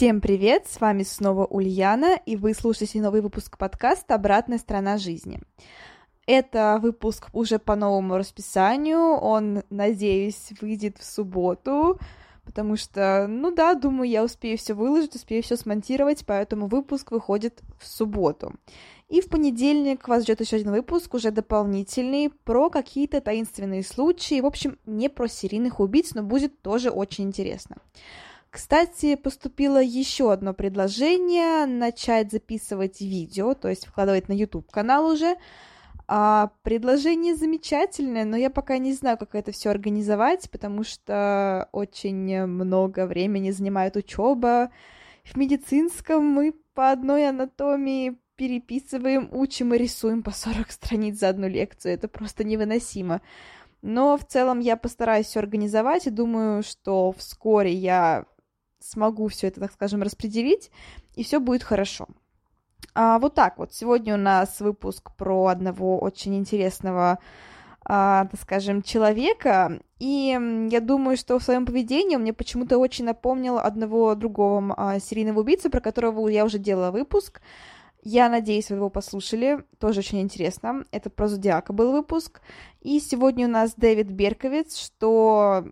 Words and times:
Всем 0.00 0.22
привет, 0.22 0.66
с 0.66 0.80
вами 0.80 1.02
снова 1.02 1.44
Ульяна, 1.44 2.18
и 2.24 2.34
вы 2.34 2.54
слушаете 2.54 3.02
новый 3.02 3.20
выпуск 3.20 3.58
подкаста 3.58 4.14
«Обратная 4.14 4.56
сторона 4.56 4.96
жизни». 4.96 5.42
Это 6.26 6.78
выпуск 6.80 7.28
уже 7.34 7.58
по 7.58 7.76
новому 7.76 8.16
расписанию, 8.16 8.98
он, 8.98 9.62
надеюсь, 9.68 10.52
выйдет 10.62 10.96
в 10.96 11.04
субботу, 11.04 11.98
потому 12.46 12.78
что, 12.78 13.26
ну 13.28 13.54
да, 13.54 13.74
думаю, 13.74 14.08
я 14.08 14.24
успею 14.24 14.56
все 14.56 14.72
выложить, 14.72 15.16
успею 15.16 15.42
все 15.42 15.56
смонтировать, 15.56 16.24
поэтому 16.24 16.66
выпуск 16.66 17.10
выходит 17.10 17.60
в 17.78 17.86
субботу. 17.86 18.54
И 19.10 19.20
в 19.20 19.28
понедельник 19.28 20.08
вас 20.08 20.22
ждет 20.22 20.40
еще 20.40 20.56
один 20.56 20.70
выпуск, 20.70 21.12
уже 21.12 21.30
дополнительный, 21.30 22.30
про 22.30 22.70
какие-то 22.70 23.20
таинственные 23.20 23.82
случаи, 23.82 24.40
в 24.40 24.46
общем, 24.46 24.78
не 24.86 25.10
про 25.10 25.28
серийных 25.28 25.78
убийц, 25.78 26.14
но 26.14 26.22
будет 26.22 26.62
тоже 26.62 26.88
очень 26.88 27.24
интересно. 27.24 27.76
Кстати, 28.50 29.14
поступило 29.14 29.80
еще 29.80 30.32
одно 30.32 30.52
предложение 30.52 31.66
начать 31.66 32.32
записывать 32.32 33.00
видео, 33.00 33.54
то 33.54 33.68
есть 33.68 33.86
вкладывать 33.86 34.28
на 34.28 34.32
YouTube 34.32 34.70
канал 34.70 35.06
уже. 35.06 35.36
А, 36.08 36.50
предложение 36.62 37.36
замечательное, 37.36 38.24
но 38.24 38.36
я 38.36 38.50
пока 38.50 38.78
не 38.78 38.92
знаю, 38.92 39.16
как 39.16 39.36
это 39.36 39.52
все 39.52 39.70
организовать, 39.70 40.50
потому 40.50 40.82
что 40.82 41.68
очень 41.70 42.46
много 42.46 43.06
времени 43.06 43.52
занимает 43.52 43.94
учеба. 43.94 44.72
В 45.22 45.36
медицинском 45.36 46.24
мы 46.26 46.52
по 46.74 46.90
одной 46.90 47.28
анатомии 47.28 48.18
переписываем, 48.34 49.28
учим 49.30 49.74
и 49.74 49.78
рисуем 49.78 50.24
по 50.24 50.32
40 50.32 50.72
страниц 50.72 51.20
за 51.20 51.28
одну 51.28 51.46
лекцию. 51.46 51.94
Это 51.94 52.08
просто 52.08 52.42
невыносимо. 52.42 53.20
Но 53.82 54.18
в 54.18 54.24
целом 54.24 54.58
я 54.58 54.76
постараюсь 54.76 55.26
все 55.26 55.40
организовать 55.40 56.06
и 56.06 56.10
думаю, 56.10 56.62
что 56.62 57.12
вскоре 57.12 57.72
я 57.72 58.26
смогу 58.80 59.28
все 59.28 59.48
это, 59.48 59.60
так 59.60 59.72
скажем, 59.72 60.02
распределить, 60.02 60.70
и 61.14 61.22
все 61.22 61.40
будет 61.40 61.62
хорошо. 61.62 62.08
А, 62.94 63.18
вот 63.18 63.34
так 63.34 63.58
вот. 63.58 63.72
Сегодня 63.72 64.14
у 64.14 64.18
нас 64.18 64.60
выпуск 64.60 65.12
про 65.16 65.46
одного 65.46 65.98
очень 65.98 66.36
интересного, 66.36 67.18
а, 67.84 68.26
так 68.26 68.40
скажем, 68.40 68.82
человека. 68.82 69.80
И 69.98 70.36
я 70.70 70.80
думаю, 70.80 71.16
что 71.16 71.38
в 71.38 71.42
своем 71.42 71.66
поведении 71.66 72.16
мне 72.16 72.32
почему-то 72.32 72.78
очень 72.78 73.04
напомнил 73.04 73.58
одного 73.58 74.14
другого 74.14 74.74
а, 74.76 74.98
серийного 74.98 75.40
убийцы, 75.40 75.70
про 75.70 75.80
которого 75.80 76.28
я 76.28 76.44
уже 76.44 76.58
делала 76.58 76.90
выпуск. 76.90 77.40
Я 78.02 78.30
надеюсь, 78.30 78.70
вы 78.70 78.76
его 78.76 78.88
послушали. 78.88 79.62
Тоже 79.78 80.00
очень 80.00 80.20
интересно. 80.20 80.84
Это 80.90 81.10
про 81.10 81.28
Зодиака 81.28 81.72
был 81.72 81.92
выпуск. 81.92 82.40
И 82.80 82.98
сегодня 82.98 83.46
у 83.46 83.50
нас 83.50 83.74
Дэвид 83.74 84.10
Берковиц, 84.10 84.76
что 84.76 85.66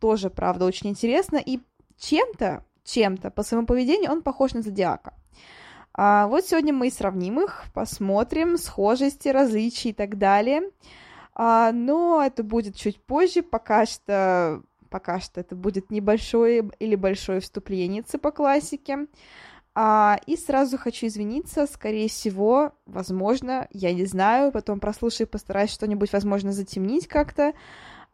тоже, 0.00 0.28
правда, 0.28 0.64
очень 0.64 0.90
интересно. 0.90 1.36
И 1.36 1.60
чем-то, 1.98 2.64
чем-то 2.84 3.30
по 3.30 3.42
своему 3.42 3.66
поведению 3.66 4.12
он 4.12 4.22
похож 4.22 4.52
на 4.52 4.62
Зодиака. 4.62 5.14
А 5.94 6.26
вот 6.26 6.44
сегодня 6.44 6.74
мы 6.74 6.90
сравним 6.90 7.40
их, 7.40 7.64
посмотрим 7.72 8.58
схожести, 8.58 9.28
различия 9.28 9.90
и 9.90 9.94
так 9.94 10.18
далее. 10.18 10.70
А, 11.34 11.72
но 11.72 12.22
это 12.24 12.42
будет 12.42 12.76
чуть 12.76 13.00
позже, 13.02 13.42
пока 13.42 13.86
что, 13.86 14.62
пока 14.90 15.20
что 15.20 15.40
это 15.40 15.56
будет 15.56 15.90
небольшое 15.90 16.70
или 16.78 16.96
большое 16.96 17.40
вступление 17.40 18.02
по 18.02 18.30
классике. 18.30 19.06
А, 19.74 20.18
и 20.26 20.36
сразу 20.36 20.78
хочу 20.78 21.06
извиниться, 21.06 21.66
скорее 21.66 22.08
всего, 22.08 22.72
возможно, 22.86 23.68
я 23.72 23.92
не 23.92 24.06
знаю, 24.06 24.50
потом 24.50 24.80
прослушаю, 24.80 25.26
постараюсь 25.26 25.70
что-нибудь, 25.70 26.12
возможно, 26.14 26.52
затемнить 26.52 27.06
как-то. 27.06 27.52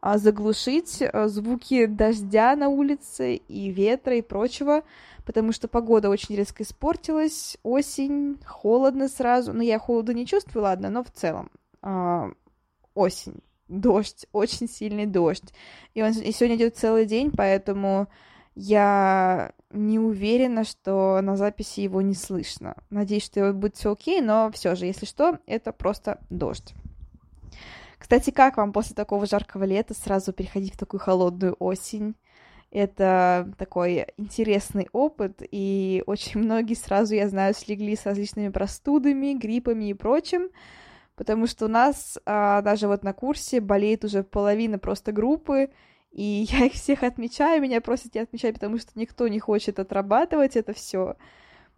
А, 0.04 0.18
заглушить 0.18 1.00
а, 1.00 1.28
звуки 1.28 1.86
дождя 1.86 2.56
на 2.56 2.68
улице 2.68 3.36
и 3.36 3.70
ветра 3.70 4.16
и 4.16 4.20
прочего, 4.20 4.82
потому 5.24 5.52
что 5.52 5.68
погода 5.68 6.10
очень 6.10 6.34
резко 6.34 6.64
испортилась, 6.64 7.56
осень, 7.62 8.40
холодно 8.44 9.08
сразу, 9.08 9.52
ну 9.52 9.62
я 9.62 9.78
холода 9.78 10.12
не 10.12 10.26
чувствую, 10.26 10.64
ладно, 10.64 10.90
но 10.90 11.04
в 11.04 11.12
целом 11.12 11.52
э, 11.82 12.32
осень, 12.94 13.44
дождь, 13.68 14.26
очень 14.32 14.68
сильный 14.68 15.06
дождь, 15.06 15.54
и 15.94 16.02
он 16.02 16.10
и 16.10 16.32
сегодня 16.32 16.56
идет 16.56 16.76
целый 16.76 17.06
день, 17.06 17.30
поэтому 17.30 18.08
я 18.56 19.52
не 19.70 20.00
уверена, 20.00 20.64
что 20.64 21.20
на 21.22 21.36
записи 21.36 21.78
его 21.78 22.02
не 22.02 22.14
слышно. 22.14 22.74
Надеюсь, 22.90 23.24
что 23.24 23.52
будет 23.52 23.76
все 23.76 23.92
окей, 23.92 24.20
но 24.20 24.50
все 24.52 24.74
же, 24.74 24.86
если 24.86 25.06
что, 25.06 25.38
это 25.46 25.70
просто 25.72 26.18
дождь. 26.28 26.74
Кстати, 28.12 28.28
как 28.28 28.58
вам 28.58 28.74
после 28.74 28.94
такого 28.94 29.24
жаркого 29.24 29.64
лета 29.64 29.94
сразу 29.94 30.34
переходить 30.34 30.74
в 30.74 30.76
такую 30.76 31.00
холодную 31.00 31.56
осень? 31.58 32.14
Это 32.70 33.50
такой 33.56 34.04
интересный 34.18 34.90
опыт, 34.92 35.40
и 35.50 36.02
очень 36.04 36.40
многие 36.42 36.74
сразу, 36.74 37.14
я 37.14 37.26
знаю, 37.30 37.54
слегли 37.54 37.96
с 37.96 38.04
различными 38.04 38.50
простудами, 38.50 39.32
гриппами 39.32 39.88
и 39.88 39.94
прочим, 39.94 40.50
потому 41.16 41.46
что 41.46 41.64
у 41.64 41.68
нас 41.68 42.18
а, 42.26 42.60
даже 42.60 42.86
вот 42.86 43.02
на 43.02 43.14
курсе 43.14 43.62
болеет 43.62 44.04
уже 44.04 44.22
половина 44.22 44.78
просто 44.78 45.12
группы, 45.12 45.70
и 46.10 46.46
я 46.50 46.66
их 46.66 46.74
всех 46.74 47.04
отмечаю, 47.04 47.62
меня 47.62 47.80
просят 47.80 48.14
не 48.14 48.20
отмечать, 48.20 48.56
потому 48.56 48.76
что 48.76 48.90
никто 48.94 49.26
не 49.26 49.40
хочет 49.40 49.78
отрабатывать 49.78 50.54
это 50.54 50.74
все. 50.74 51.16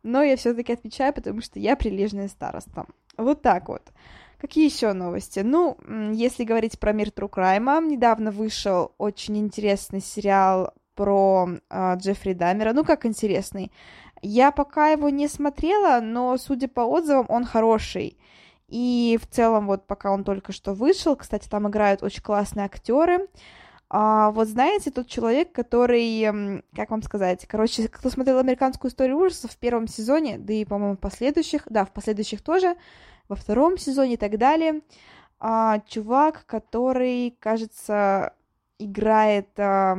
Но 0.02 0.20
я 0.24 0.36
все-таки 0.36 0.72
отмечаю, 0.72 1.14
потому 1.14 1.42
что 1.42 1.60
я 1.60 1.76
прилежная 1.76 2.26
староста. 2.26 2.86
Вот 3.16 3.40
так 3.40 3.68
вот. 3.68 3.92
Какие 4.40 4.66
еще 4.66 4.92
новости? 4.92 5.40
Ну, 5.40 5.78
если 6.12 6.44
говорить 6.44 6.78
про 6.78 6.92
мир 6.92 7.08
True 7.08 7.30
Crime, 7.30 7.86
недавно 7.86 8.30
вышел 8.30 8.92
очень 8.98 9.38
интересный 9.38 10.00
сериал 10.00 10.72
про 10.94 11.48
э, 11.70 11.96
Джеффри 11.96 12.34
Дамера. 12.34 12.72
Ну, 12.72 12.84
как 12.84 13.06
интересный. 13.06 13.72
Я 14.22 14.52
пока 14.52 14.88
его 14.88 15.08
не 15.08 15.28
смотрела, 15.28 16.00
но, 16.00 16.36
судя 16.36 16.68
по 16.68 16.80
отзывам, 16.80 17.26
он 17.28 17.44
хороший. 17.44 18.18
И 18.68 19.18
в 19.20 19.26
целом, 19.26 19.66
вот 19.66 19.86
пока 19.86 20.12
он 20.12 20.24
только 20.24 20.52
что 20.52 20.72
вышел, 20.72 21.16
кстати, 21.16 21.48
там 21.48 21.68
играют 21.68 22.02
очень 22.02 22.22
классные 22.22 22.66
актеры. 22.66 23.28
А, 23.90 24.30
вот 24.30 24.48
знаете, 24.48 24.90
тот 24.90 25.06
человек, 25.06 25.52
который, 25.52 26.62
как 26.74 26.90
вам 26.90 27.02
сказать, 27.02 27.46
короче, 27.46 27.88
кто 27.88 28.10
смотрел 28.10 28.38
американскую 28.38 28.90
историю 28.90 29.19
ужасов 29.19 29.52
в 29.52 29.58
первом 29.58 29.87
сезоне, 29.87 30.38
да 30.38 30.52
и, 30.52 30.64
по-моему, 30.64 30.96
в 30.96 31.00
последующих, 31.00 31.62
да, 31.69 31.84
в 31.84 31.92
последующих 31.92 32.42
тоже, 32.42 32.76
во 33.29 33.37
втором 33.37 33.79
сезоне 33.79 34.15
и 34.15 34.17
так 34.17 34.38
далее. 34.38 34.82
А, 35.38 35.81
чувак, 35.81 36.47
который, 36.47 37.37
кажется, 37.41 38.35
играет, 38.79 39.49
а, 39.59 39.97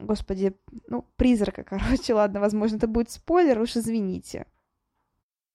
господи, 0.00 0.54
ну, 0.88 1.04
призрака, 1.16 1.62
короче, 1.68 2.14
ладно, 2.14 2.40
возможно, 2.40 2.76
это 2.76 2.86
будет 2.86 3.10
спойлер, 3.10 3.60
уж 3.60 3.76
извините. 3.76 4.46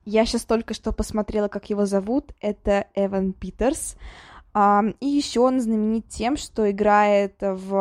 Я 0.06 0.26
сейчас 0.26 0.44
только 0.46 0.74
что 0.74 0.92
посмотрела, 0.92 1.48
как 1.48 1.70
его 1.70 1.86
зовут. 1.86 2.34
Это 2.42 2.88
Эван 2.94 3.34
Питерс. 3.34 3.96
Uh, 4.54 4.96
и 5.00 5.08
еще 5.08 5.40
он 5.40 5.60
знаменит 5.60 6.10
тем, 6.10 6.38
что 6.38 6.70
играет 6.70 7.38
в 7.40 7.74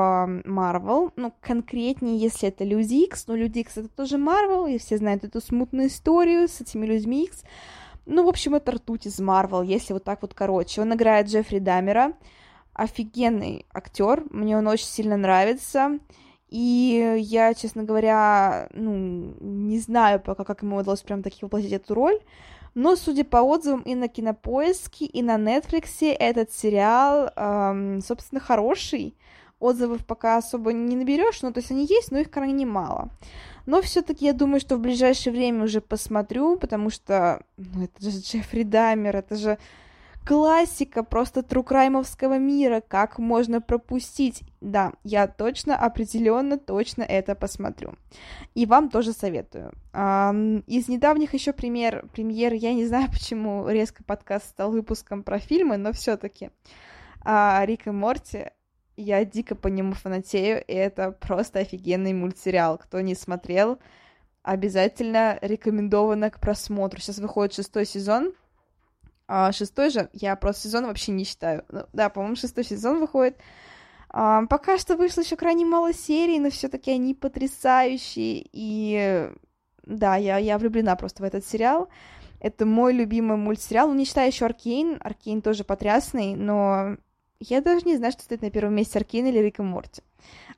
Marvel, 0.47 1.13
ну, 1.17 1.35
конкретнее, 1.43 2.17
если 2.17 2.49
это 2.49 2.65
Люди 2.65 3.05
Икс, 3.05 3.27
но 3.27 3.37
Люди 3.37 3.59
Икс 3.59 3.77
это 3.77 3.89
тоже 3.89 4.17
Marvel, 4.17 4.73
и 4.73 4.79
все 4.79 4.97
знают 4.97 5.23
эту 5.23 5.43
смутную 5.43 5.89
историю 5.89 6.49
с 6.49 6.63
этими 6.63 6.87
Людьми 6.87 7.25
Икс. 7.25 7.45
Ну, 8.07 8.25
в 8.25 8.29
общем, 8.29 8.55
это 8.55 8.73
ртуть 8.73 9.07
из 9.07 9.21
Марвел, 9.21 9.63
если 9.63 9.93
вот 9.93 10.05
так 10.05 10.23
вот 10.23 10.35
короче. 10.35 10.81
Он 10.81 10.93
играет 10.95 11.29
Джеффри 11.29 11.59
Дамера, 11.59 12.15
офигенный 12.73 13.67
актер, 13.73 14.25
мне 14.31 14.57
он 14.57 14.67
очень 14.67 14.87
сильно 14.87 15.17
нравится. 15.17 15.99
И 16.49 17.17
я, 17.19 17.55
честно 17.55 17.83
говоря, 17.83 18.69
ну, 18.75 19.35
не 19.41 19.79
знаю 19.79 20.21
пока, 20.21 20.45
как 20.45 20.63
ему 20.63 20.77
удалось 20.77 21.01
прям 21.01 21.23
таки 21.23 21.39
воплотить 21.43 21.73
эту 21.73 21.95
роль. 21.95 22.19
Но, 22.75 22.97
судя 22.97 23.25
по 23.25 23.39
отзывам 23.39 23.83
и 23.83 23.95
на 23.95 24.09
Кинопоиске, 24.09 25.05
и 25.05 25.23
на 25.23 25.37
Нетфликсе, 25.37 26.13
этот 26.13 26.53
сериал, 26.53 27.31
эм, 27.37 28.01
собственно, 28.01 28.41
хороший. 28.41 29.15
Отзывов 29.63 30.05
пока 30.05 30.37
особо 30.37 30.73
не 30.73 30.97
наберешь, 30.97 31.43
ну, 31.43 31.53
то 31.53 31.61
есть 31.61 31.71
они 31.71 31.87
есть, 31.87 32.11
но 32.11 32.19
их 32.19 32.31
крайне 32.31 32.67
мало. 32.67 33.11
Но 33.67 33.81
все-таки 33.81 34.27
я 34.27 34.33
думаю, 34.33 34.61
что 34.61 34.77
в 34.77 34.81
ближайшее 34.81 35.33
время 35.33 35.65
уже 35.65 35.81
посмотрю, 35.81 36.57
потому 36.57 36.91
что 36.91 37.45
ну, 37.57 37.85
это 37.85 38.11
же 38.11 38.19
Джеффри 38.19 38.65
Дамер, 38.65 39.17
это 39.17 39.37
же 39.37 39.59
Классика 40.25 41.03
просто 41.03 41.43
true 41.43 41.67
crime 41.67 41.97
овского 41.97 42.39
мира, 42.39 42.81
как 42.87 43.19
можно 43.19 43.61
пропустить? 43.61 44.45
Да, 44.61 44.93
я 45.03 45.27
точно, 45.27 45.77
определенно, 45.77 46.59
точно 46.59 47.03
это 47.03 47.35
посмотрю. 47.35 47.95
И 48.55 48.65
вам 48.65 48.89
тоже 48.89 49.13
советую. 49.13 49.73
Из 49.93 50.89
недавних 50.89 51.35
еще 51.35 51.53
пример, 51.53 52.07
премьер, 52.15 52.53
я 52.53 52.73
не 52.73 52.87
знаю, 52.87 53.09
почему 53.13 53.69
резко 53.69 54.05
подкаст 54.05 54.51
стал 54.51 54.71
выпуском 54.71 55.25
про 55.25 55.41
фильмы, 55.41 55.77
но 55.77 55.93
все-таки 55.93 56.51
а, 57.25 57.63
Рик 57.65 57.89
и 57.89 57.91
Морти 57.91 58.51
я 58.97 59.25
дико 59.25 59.55
по 59.55 59.69
нему 59.69 59.95
фанатею, 59.95 60.63
и 60.65 60.73
это 60.73 61.13
просто 61.13 61.61
офигенный 61.61 62.13
мультсериал. 62.13 62.79
Кто 62.79 63.01
не 63.01 63.15
смотрел, 63.15 63.79
обязательно 64.43 65.39
рекомендовано 65.41 66.31
к 66.31 66.41
просмотру. 66.41 67.01
Сейчас 67.01 67.19
выходит 67.19 67.55
шестой 67.55 67.87
сезон. 67.87 68.33
А 69.29 69.53
шестой 69.53 69.91
же, 69.91 70.11
я 70.13 70.37
просто 70.37 70.65
сезон 70.65 70.87
вообще 70.87 71.13
не 71.13 71.25
считаю. 71.25 71.65
Ну, 71.71 71.87
да, 71.93 72.11
по-моему, 72.11 72.37
шестой 72.37 72.65
сезон 72.65 73.01
выходит. 73.01 73.39
А, 74.11 74.45
пока 74.47 74.77
что 74.77 74.97
вышло 74.97 75.23
еще 75.23 75.37
крайне 75.37 75.65
мало 75.65 75.95
серий, 75.95 76.39
но 76.39 76.51
все-таки 76.51 76.91
они 76.91 77.15
потрясающие. 77.15 78.47
И 78.53 79.31
да, 79.85 80.17
я, 80.17 80.37
я 80.37 80.59
влюблена 80.59 80.97
просто 80.97 81.23
в 81.23 81.27
этот 81.27 81.47
сериал. 81.47 81.89
Это 82.41 82.67
мой 82.67 82.93
любимый 82.93 83.37
мультсериал. 83.37 83.89
Ну, 83.89 83.95
не 83.95 84.05
считая 84.05 84.27
еще 84.27 84.45
Аркейн. 84.45 84.99
Аркейн 85.01 85.41
тоже 85.41 85.65
потрясный, 85.65 86.35
но 86.35 86.97
я 87.49 87.61
даже 87.61 87.87
не 87.87 87.97
знаю, 87.97 88.13
что 88.13 88.23
стоит 88.23 88.43
на 88.43 88.51
первом 88.51 88.75
месте 88.75 88.99
Аркейн 88.99 89.27
или 89.27 89.39
Рик 89.39 89.59
и 89.59 89.63
Морти. 89.63 90.03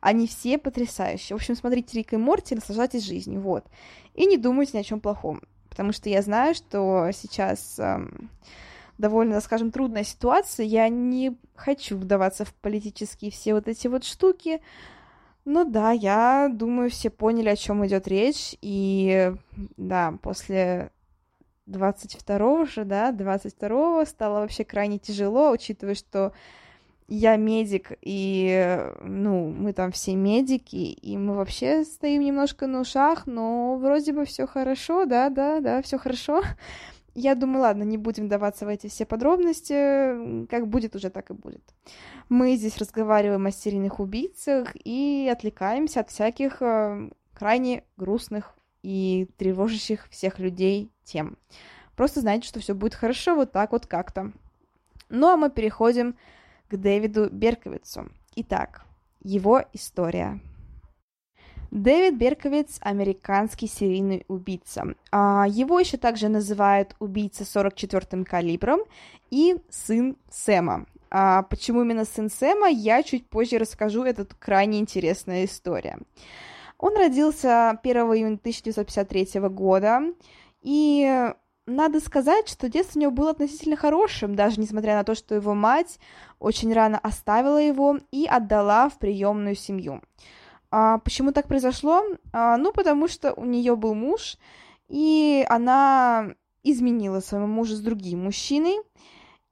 Они 0.00 0.26
все 0.26 0.58
потрясающие. 0.58 1.36
В 1.36 1.40
общем, 1.40 1.54
смотрите 1.56 1.96
Рик 1.98 2.12
и 2.12 2.16
Морти, 2.16 2.54
наслаждайтесь 2.54 3.04
жизнью, 3.04 3.40
вот. 3.40 3.64
И 4.14 4.26
не 4.26 4.36
думайте 4.36 4.76
ни 4.76 4.80
о 4.80 4.84
чем 4.84 5.00
плохом. 5.00 5.40
Потому 5.68 5.92
что 5.92 6.08
я 6.08 6.22
знаю, 6.22 6.54
что 6.54 7.10
сейчас 7.12 7.78
эм, 7.78 8.30
довольно, 8.98 9.40
скажем, 9.40 9.70
трудная 9.70 10.04
ситуация. 10.04 10.66
Я 10.66 10.88
не 10.88 11.36
хочу 11.56 11.96
вдаваться 11.96 12.44
в 12.44 12.54
политические 12.54 13.30
все 13.30 13.54
вот 13.54 13.66
эти 13.66 13.88
вот 13.88 14.04
штуки. 14.04 14.60
Но 15.44 15.64
да, 15.64 15.90
я 15.90 16.48
думаю, 16.52 16.90
все 16.90 17.10
поняли, 17.10 17.48
о 17.48 17.56
чем 17.56 17.84
идет 17.86 18.06
речь. 18.06 18.56
И 18.62 19.32
да, 19.76 20.14
после 20.22 20.90
22 21.66 22.66
же, 22.66 22.84
да, 22.84 23.12
22 23.12 24.06
стало 24.06 24.40
вообще 24.40 24.64
крайне 24.64 24.98
тяжело, 24.98 25.50
учитывая, 25.50 25.94
что 25.94 26.32
я 27.06 27.36
медик, 27.36 27.92
и, 28.00 28.80
ну, 29.02 29.48
мы 29.48 29.72
там 29.72 29.92
все 29.92 30.14
медики, 30.14 30.76
и 30.76 31.18
мы 31.18 31.34
вообще 31.34 31.84
стоим 31.84 32.22
немножко 32.22 32.66
на 32.66 32.80
ушах, 32.80 33.26
но 33.26 33.76
вроде 33.76 34.12
бы 34.12 34.24
все 34.24 34.46
хорошо, 34.46 35.04
да, 35.04 35.28
да, 35.28 35.60
да, 35.60 35.82
все 35.82 35.98
хорошо. 35.98 36.42
Я 37.14 37.34
думаю, 37.34 37.60
ладно, 37.60 37.82
не 37.82 37.98
будем 37.98 38.28
даваться 38.28 38.64
в 38.64 38.68
эти 38.68 38.88
все 38.88 39.04
подробности, 39.04 40.46
как 40.46 40.66
будет, 40.66 40.96
уже 40.96 41.10
так 41.10 41.30
и 41.30 41.34
будет. 41.34 41.62
Мы 42.28 42.56
здесь 42.56 42.78
разговариваем 42.78 43.46
о 43.46 43.52
серийных 43.52 44.00
убийцах 44.00 44.74
и 44.82 45.30
отвлекаемся 45.30 46.00
от 46.00 46.10
всяких 46.10 46.60
э, 46.60 47.10
крайне 47.34 47.84
грустных 47.96 48.54
и 48.82 49.28
тревожащих 49.36 50.08
всех 50.10 50.38
людей 50.38 50.90
тем. 51.04 51.36
Просто 51.96 52.20
знайте, 52.20 52.48
что 52.48 52.60
все 52.60 52.74
будет 52.74 52.94
хорошо, 52.94 53.36
вот 53.36 53.52
так 53.52 53.72
вот 53.72 53.86
как-то. 53.86 54.32
Ну 55.08 55.28
а 55.28 55.36
мы 55.36 55.50
переходим 55.50 56.16
Дэвиду 56.76 57.28
Берковицу. 57.30 58.10
Итак, 58.36 58.84
его 59.22 59.62
история. 59.72 60.40
Дэвид 61.70 62.16
Берковиц– 62.16 62.78
американский 62.80 63.66
серийный 63.66 64.24
убийца. 64.28 64.94
А, 65.10 65.46
его 65.48 65.80
еще 65.80 65.96
также 65.96 66.28
называют 66.28 66.94
убийца 67.00 67.42
44-м 67.42 68.24
калибром 68.24 68.80
и 69.30 69.56
сын 69.70 70.16
Сэма. 70.30 70.86
А 71.10 71.42
почему 71.42 71.82
именно 71.82 72.04
сын 72.04 72.30
Сэма, 72.30 72.68
я 72.68 73.02
чуть 73.02 73.28
позже 73.28 73.58
расскажу, 73.58 74.04
это 74.04 74.24
крайне 74.24 74.78
интересная 74.78 75.46
история. 75.46 75.98
Он 76.78 76.96
родился 76.96 77.70
1 77.70 77.96
июня 77.96 78.36
1953 78.36 79.40
года, 79.48 80.00
и 80.62 81.32
надо 81.66 82.00
сказать, 82.00 82.48
что 82.48 82.68
детство 82.68 82.98
у 82.98 83.02
него 83.02 83.12
было 83.12 83.30
относительно 83.30 83.76
хорошим, 83.76 84.34
даже 84.34 84.60
несмотря 84.60 84.96
на 84.96 85.04
то, 85.04 85.14
что 85.14 85.34
его 85.34 85.54
мать 85.54 85.98
очень 86.38 86.72
рано 86.72 86.98
оставила 86.98 87.58
его 87.58 87.98
и 88.10 88.26
отдала 88.26 88.88
в 88.88 88.98
приемную 88.98 89.54
семью. 89.54 90.02
А 90.70 90.98
почему 90.98 91.32
так 91.32 91.48
произошло? 91.48 92.02
А, 92.32 92.56
ну, 92.56 92.72
потому 92.72 93.08
что 93.08 93.32
у 93.34 93.44
нее 93.44 93.76
был 93.76 93.94
муж, 93.94 94.36
и 94.88 95.46
она 95.48 96.34
изменила 96.62 97.20
своему 97.20 97.46
мужу 97.46 97.74
с 97.76 97.80
другим 97.80 98.24
мужчиной, 98.24 98.78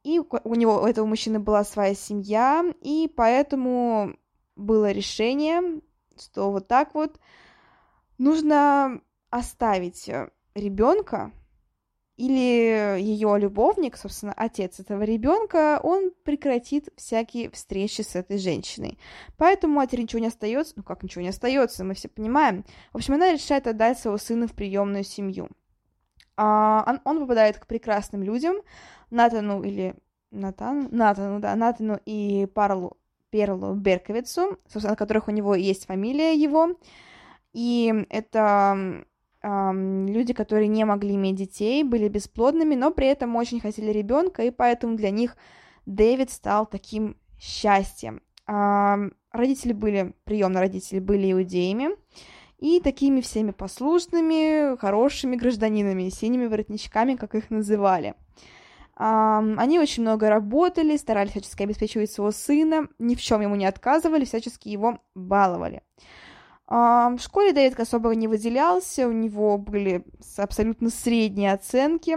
и 0.03 0.19
у 0.19 0.55
него 0.55 0.83
у 0.83 0.87
этого 0.87 1.07
мужчины 1.07 1.39
была 1.39 1.65
своя 1.65 1.95
семья, 1.95 2.65
и 2.81 3.11
поэтому 3.15 4.17
было 4.57 4.91
решение, 4.91 5.81
что 6.19 6.51
вот 6.51 6.67
так 6.67 6.95
вот 6.95 7.21
нужно 8.19 9.01
оставить 9.31 10.11
ребенка 10.55 11.33
или 12.17 13.01
ее 13.01 13.39
любовник, 13.39 13.97
собственно, 13.97 14.33
отец 14.35 14.81
этого 14.81 15.03
ребенка, 15.03 15.81
он 15.83 16.13
прекратит 16.25 16.89
всякие 16.97 17.51
встречи 17.51 18.03
с 18.03 18.15
этой 18.15 18.39
женщиной. 18.39 18.99
Поэтому 19.39 19.75
матери 19.75 20.03
ничего 20.03 20.21
не 20.21 20.29
остается, 20.29 20.75
ну 20.77 20.83
как 20.83 21.03
ничего 21.03 21.23
не 21.23 21.29
остается, 21.29 21.85
мы 21.85 21.95
все 21.95 22.09
понимаем. 22.09 22.65
В 22.93 22.97
общем, 22.97 23.15
она 23.15 23.33
решает 23.33 23.67
отдать 23.67 23.99
своего 23.99 24.19
сына 24.19 24.47
в 24.47 24.53
приемную 24.53 25.05
семью. 25.05 25.49
А, 26.37 27.01
он, 27.05 27.21
попадает 27.21 27.59
к 27.59 27.67
прекрасным 27.67 28.23
людям, 28.23 28.57
Натану 29.11 29.63
или 29.63 29.95
Натану, 30.31 30.89
Натану, 30.91 31.41
да, 31.41 31.55
Натану 31.57 31.99
и 32.07 32.47
Парлу, 32.55 32.97
Перлу 33.31 33.75
Берковицу, 33.75 34.59
собственно, 34.67 34.91
на 34.91 34.97
которых 34.97 35.29
у 35.29 35.31
него 35.31 35.55
есть 35.55 35.87
фамилия 35.87 36.35
его. 36.35 36.77
И 37.53 38.07
это 38.09 39.05
люди, 39.43 40.33
которые 40.33 40.69
не 40.69 40.85
могли 40.85 41.15
иметь 41.17 41.37
детей, 41.37 41.83
были 41.83 42.09
бесплодными, 42.09 42.75
но 42.75 42.91
при 42.91 43.09
этом 43.09 43.35
очень 43.37 43.61
хотели 43.61 43.91
ребенка, 43.91 44.43
и 44.43 44.51
поэтому 44.51 44.97
для 44.97 45.11
них 45.11 45.37
Дэвид 45.85 46.31
стал 46.31 46.67
таким 46.67 47.17
счастьем. 47.41 48.23
Родители 48.47 49.73
были, 49.73 50.15
приемные 50.25 50.61
родители 50.61 51.01
были 51.01 51.33
иудеями, 51.33 51.91
и 52.59 52.79
такими 52.79 53.21
всеми 53.21 53.51
послушными, 53.51 54.77
хорошими 54.77 55.35
гражданинами, 55.35 56.09
синими 56.11 56.47
воротничками, 56.47 57.17
как 57.17 57.35
их 57.35 57.51
называли. 57.51 58.15
Они 58.95 59.81
очень 59.81 60.03
много 60.03 60.29
работали, 60.29 60.97
старались 60.97 61.33
всячески 61.33 61.65
обеспечивать 61.65 62.13
своего 62.13 62.31
сына, 62.31 62.87
ни 63.01 63.17
в 63.17 63.21
чем 63.21 63.41
ему 63.41 63.57
не 63.57 63.67
отказывали, 63.67 64.25
всячески 64.25 64.69
его 64.69 65.01
баловали. 65.17 65.83
В 66.73 67.19
школе 67.21 67.53
Дэвид 67.53 67.79
особо 67.79 68.15
не 68.15 68.29
выделялся, 68.29 69.07
у 69.07 69.13
него 69.13 69.59
были 69.59 70.07
абсолютно 70.39 70.89
средние 70.89 71.53
оценки. 71.53 72.17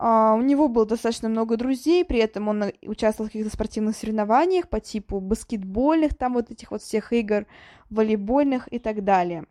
Uh, 0.00 0.36
у 0.36 0.42
него 0.42 0.68
было 0.68 0.86
достаточно 0.86 1.28
много 1.28 1.56
друзей, 1.56 2.04
при 2.04 2.18
этом 2.18 2.48
он 2.48 2.64
участвовал 2.82 3.28
в 3.28 3.32
каких-то 3.32 3.52
спортивных 3.52 3.96
соревнованиях 3.96 4.68
по 4.68 4.78
типу 4.78 5.20
баскетбольных, 5.20 6.16
там 6.16 6.34
вот 6.34 6.50
этих 6.52 6.70
вот 6.70 6.82
всех 6.82 7.12
игр, 7.12 7.46
волейбольных 7.90 8.72
и 8.72 8.78
так 8.78 9.02
далее. 9.02 9.46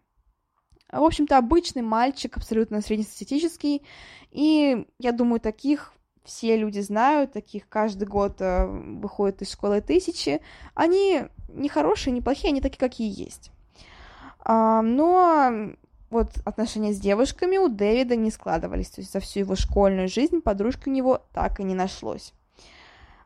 В 0.91 1.03
общем-то, 1.03 1.37
обычный 1.37 1.81
мальчик, 1.81 2.37
абсолютно 2.37 2.81
среднестатистический, 2.81 3.81
и 4.31 4.87
я 4.99 5.11
думаю, 5.11 5.41
таких 5.41 5.93
все 6.23 6.55
люди 6.55 6.79
знают, 6.79 7.33
таких 7.33 7.67
каждый 7.69 8.07
год 8.07 8.41
uh, 8.41 8.99
выходят 8.99 9.41
из 9.41 9.51
школы 9.51 9.79
тысячи. 9.79 10.41
Они 10.75 11.23
не 11.49 11.69
хорошие, 11.69 12.13
не 12.13 12.21
плохие, 12.21 12.51
они 12.51 12.61
такие, 12.61 12.79
какие 12.79 13.09
есть. 13.09 13.51
А, 14.49 14.81
но 14.81 15.73
вот 16.09 16.29
отношения 16.45 16.93
с 16.93 16.99
девушками 16.99 17.57
у 17.57 17.67
Дэвида 17.67 18.15
не 18.15 18.31
складывались. 18.31 18.89
То 18.89 19.01
есть 19.01 19.11
за 19.11 19.19
всю 19.19 19.39
его 19.39 19.55
школьную 19.55 20.07
жизнь 20.07 20.39
подружки 20.39 20.87
у 20.87 20.91
него 20.93 21.21
так 21.33 21.59
и 21.59 21.63
не 21.63 21.75
нашлось. 21.75 22.33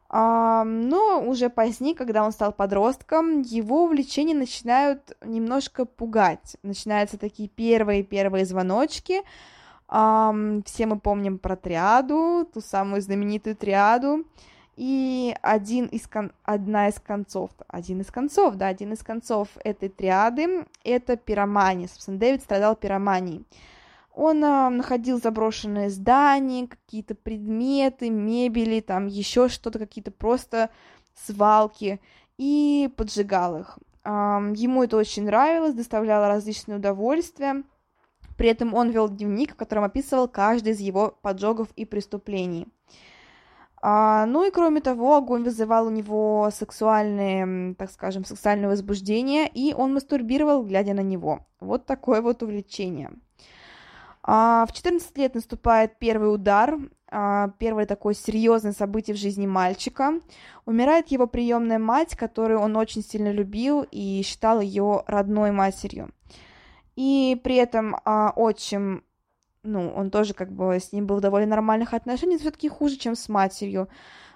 А, 0.10 0.63
но 0.63 1.22
уже 1.24 1.51
позднее, 1.51 1.94
когда 1.94 2.25
он 2.25 2.32
стал 2.32 2.51
подростком, 2.51 3.42
его 3.44 3.84
увлечения 3.84 4.34
начинают 4.34 5.16
немножко 5.24 5.86
пугать. 5.86 6.58
Начинаются 6.63 7.20
такие 7.20 7.48
первые-первые 7.50 8.44
звоночки. 8.46 9.22
Все 9.88 10.86
мы 10.86 11.00
помним 11.00 11.38
про 11.38 11.56
триаду, 11.56 12.50
ту 12.51 12.62
самую 12.62 13.01
знаменитую 13.01 13.56
триаду. 13.56 14.25
И 14.78 15.36
один 15.42 15.86
из 15.88 16.08
кон... 16.08 16.32
одна 16.44 16.88
из 16.88 17.00
концов, 17.00 17.51
один 17.68 18.01
из 18.01 18.08
концов, 18.08 18.56
да, 18.56 18.68
один 18.68 18.94
из 18.94 19.04
концов 19.04 19.50
этой 19.63 19.90
триады— 19.90 20.66
это 20.84 21.18
пиромания. 21.18 21.88
Собственно, 21.88 22.18
Дэвид 22.18 22.42
страдал 22.42 22.75
пироманией. 22.75 23.46
Он 24.13 24.44
э, 24.44 24.70
находил 24.70 25.22
заброшенные 25.22 25.90
здания, 25.90 26.68
какие-то 26.68 27.16
предметы, 27.16 28.10
мебели, 28.10 28.82
там 28.82 29.08
еще 29.08 29.50
что-то, 29.50 29.80
какие-то 29.80 30.12
просто 30.12 30.70
свалки, 31.16 32.01
и 32.38 32.90
поджигал 32.98 33.60
их. 33.60 33.80
Э, 34.04 34.10
ему 34.56 34.84
это 34.84 34.98
очень 34.98 35.25
нравилось, 35.25 35.74
доставляло 35.74 36.28
различные 36.28 36.78
удовольствия. 36.78 37.63
При 38.38 38.50
этом 38.50 38.74
он 38.74 38.90
вел 38.90 39.08
дневник, 39.08 39.54
в 39.54 39.58
котором 39.58 39.84
описывал 39.84 40.28
каждый 40.28 40.74
из 40.74 40.80
его 40.80 41.18
поджогов 41.22 41.68
и 41.75 41.86
преступлений. 41.86 42.68
А, 43.81 44.25
ну 44.27 44.47
и 44.47 44.51
кроме 44.51 44.79
того, 44.79 45.15
огонь 45.15 45.43
вызывал 45.43 45.88
у 45.88 45.89
него 45.89 46.50
сексуальное, 46.53 47.73
так 47.75 47.89
скажем, 47.91 48.23
сексуальное 48.25 48.69
возбуждение, 48.69 49.47
и 49.47 49.73
он 49.73 49.93
мастурбировал, 49.93 50.63
глядя 50.63 50.93
на 50.93 51.01
него. 51.01 51.47
Вот 51.59 51.85
такое 51.85 52.21
вот 52.21 52.43
увлечение. 52.43 53.11
А, 54.23 54.65
в 54.67 54.73
14 54.73 55.17
лет 55.17 55.33
наступает 55.33 55.97
первый 55.97 56.31
удар, 56.31 56.77
а, 57.09 57.50
первое 57.57 57.88
такое 57.88 58.13
серьезное 58.13 58.71
событие 58.71 59.15
в 59.15 59.19
жизни 59.19 59.47
мальчика. 59.47 60.19
Умирает 60.65 61.07
его 61.07 61.25
приемная 61.25 61.79
мать, 61.79 62.15
которую 62.15 62.59
он 62.59 62.77
очень 62.77 63.03
сильно 63.03 63.31
любил 63.31 63.85
и 63.89 64.21
считал 64.23 64.61
ее 64.61 65.03
родной 65.07 65.51
матерью. 65.51 66.11
И 66.95 67.39
при 67.43 67.55
этом 67.55 67.95
а, 68.05 68.31
отчим, 68.35 69.03
ну, 69.63 69.91
он 69.96 70.10
тоже 70.10 70.34
как 70.34 70.51
бы 70.51 70.75
с 70.75 70.91
ним 70.91 71.08
был 71.08 71.18
в 71.18 71.22
довольно 71.22 71.48
нормальных 71.48 71.94
отношениях, 71.94 72.41
все-таки 72.41 72.70
хуже, 72.70 72.98
чем 72.98 73.15
с 73.15 73.30
матерью. 73.30 73.88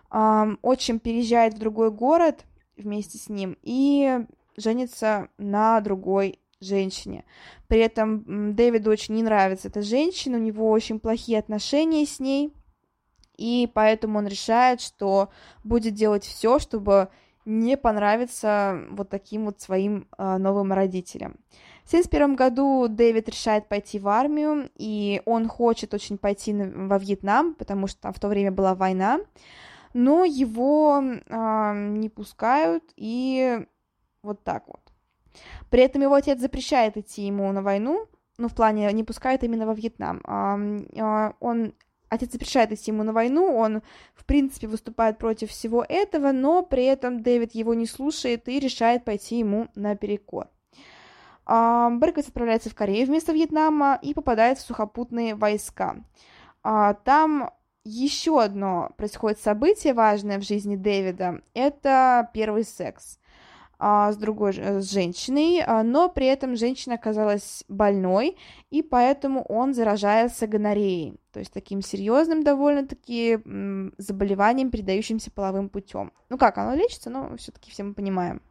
А, 0.09 0.47
отчим 0.61 0.99
переезжает 0.99 1.53
в 1.53 1.59
другой 1.59 1.91
город 1.91 2.45
вместе 2.77 3.17
с 3.17 3.29
ним 3.29 3.57
и 3.63 4.25
женится 4.57 5.29
на 5.37 5.81
другой 5.81 6.39
женщине. 6.61 7.25
При 7.67 7.79
этом 7.79 8.55
Дэвиду 8.55 8.91
очень 8.91 9.15
не 9.15 9.23
нравится 9.23 9.67
эта 9.67 9.81
женщина, 9.81 10.37
у 10.37 10.41
него 10.41 10.69
очень 10.69 10.99
плохие 10.99 11.39
отношения 11.39 12.05
с 12.05 12.19
ней, 12.19 12.53
и 13.35 13.69
поэтому 13.73 14.19
он 14.19 14.27
решает, 14.27 14.81
что 14.81 15.29
будет 15.63 15.93
делать 15.93 16.23
все, 16.23 16.59
чтобы 16.59 17.09
не 17.43 17.77
понравиться 17.77 18.85
вот 18.91 19.09
таким 19.09 19.45
вот 19.45 19.61
своим 19.61 20.07
э, 20.17 20.37
новым 20.37 20.73
родителям. 20.73 21.35
В 21.85 21.87
1971 21.87 22.35
году 22.35 22.87
Дэвид 22.87 23.29
решает 23.29 23.69
пойти 23.69 23.99
в 23.99 24.07
армию, 24.07 24.71
и 24.75 25.21
он 25.25 25.47
хочет 25.47 25.93
очень 25.93 26.17
пойти 26.17 26.51
во 26.51 26.97
Вьетнам, 26.97 27.53
потому 27.53 27.85
что 27.85 28.11
в 28.11 28.19
то 28.19 28.27
время 28.27 28.51
была 28.51 28.73
война, 28.73 29.19
но 29.93 30.25
его 30.25 30.99
э, 30.99 31.73
не 31.91 32.09
пускают, 32.09 32.83
и 32.95 33.63
вот 34.23 34.43
так 34.43 34.67
вот. 34.67 34.81
При 35.69 35.83
этом 35.83 36.01
его 36.01 36.15
отец 36.15 36.39
запрещает 36.39 36.97
идти 36.97 37.27
ему 37.27 37.51
на 37.51 37.61
войну, 37.61 38.07
ну, 38.39 38.47
в 38.47 38.55
плане 38.55 38.91
не 38.91 39.03
пускает 39.03 39.43
именно 39.43 39.67
во 39.67 39.75
Вьетнам. 39.75 40.23
Он, 41.39 41.73
отец 42.09 42.31
запрещает 42.31 42.71
идти 42.71 42.89
ему 42.89 43.03
на 43.03 43.13
войну, 43.13 43.55
он, 43.55 43.83
в 44.15 44.25
принципе, 44.25 44.65
выступает 44.65 45.19
против 45.19 45.51
всего 45.51 45.85
этого, 45.87 46.31
но 46.31 46.63
при 46.63 46.85
этом 46.85 47.21
Дэвид 47.21 47.53
его 47.53 47.75
не 47.75 47.85
слушает 47.85 48.49
и 48.49 48.59
решает 48.59 49.05
пойти 49.05 49.37
ему 49.37 49.67
наперекор. 49.75 50.47
Берковиц 51.47 52.27
отправляется 52.27 52.69
в 52.69 52.75
Корею 52.75 53.07
вместо 53.07 53.31
Вьетнама 53.31 53.99
и 54.01 54.13
попадает 54.13 54.57
в 54.57 54.61
сухопутные 54.61 55.35
войска. 55.35 55.97
А, 56.63 56.95
там 56.95 57.51
еще 57.83 58.41
одно 58.41 58.89
происходит 58.97 59.39
событие 59.39 59.93
важное 59.93 60.39
в 60.39 60.43
жизни 60.43 60.75
Дэвида. 60.75 61.41
Это 61.53 62.27
первый 62.33 62.63
секс 62.63 63.19
а, 63.77 64.11
с 64.11 64.17
другой 64.17 64.53
с 64.53 64.91
женщиной, 64.91 65.61
а, 65.63 65.83
но 65.83 66.09
при 66.09 66.25
этом 66.25 66.55
женщина 66.55 66.95
оказалась 66.95 67.63
больной, 67.67 68.37
и 68.71 68.81
поэтому 68.81 69.43
он 69.43 69.75
заражается 69.75 70.47
гонореей, 70.47 71.19
то 71.31 71.39
есть 71.39 71.53
таким 71.53 71.83
серьезным 71.83 72.43
довольно-таки 72.43 73.39
заболеванием, 73.97 74.71
передающимся 74.71 75.29
половым 75.29 75.69
путем. 75.69 76.11
Ну 76.29 76.39
как, 76.39 76.57
оно 76.57 76.73
лечится, 76.73 77.11
но 77.11 77.37
все-таки 77.37 77.69
все 77.69 77.83
мы 77.83 77.93
понимаем. 77.93 78.41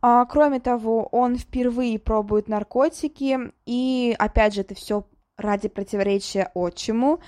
А, 0.00 0.24
кроме 0.26 0.60
того, 0.60 1.08
он 1.10 1.36
впервые 1.36 1.98
пробует 1.98 2.48
наркотики, 2.48 3.38
и 3.66 4.14
опять 4.18 4.54
же 4.54 4.60
это 4.60 4.74
все 4.74 5.04
ради 5.36 5.68
противоречия 5.68 6.50
отчиму, 6.54 7.20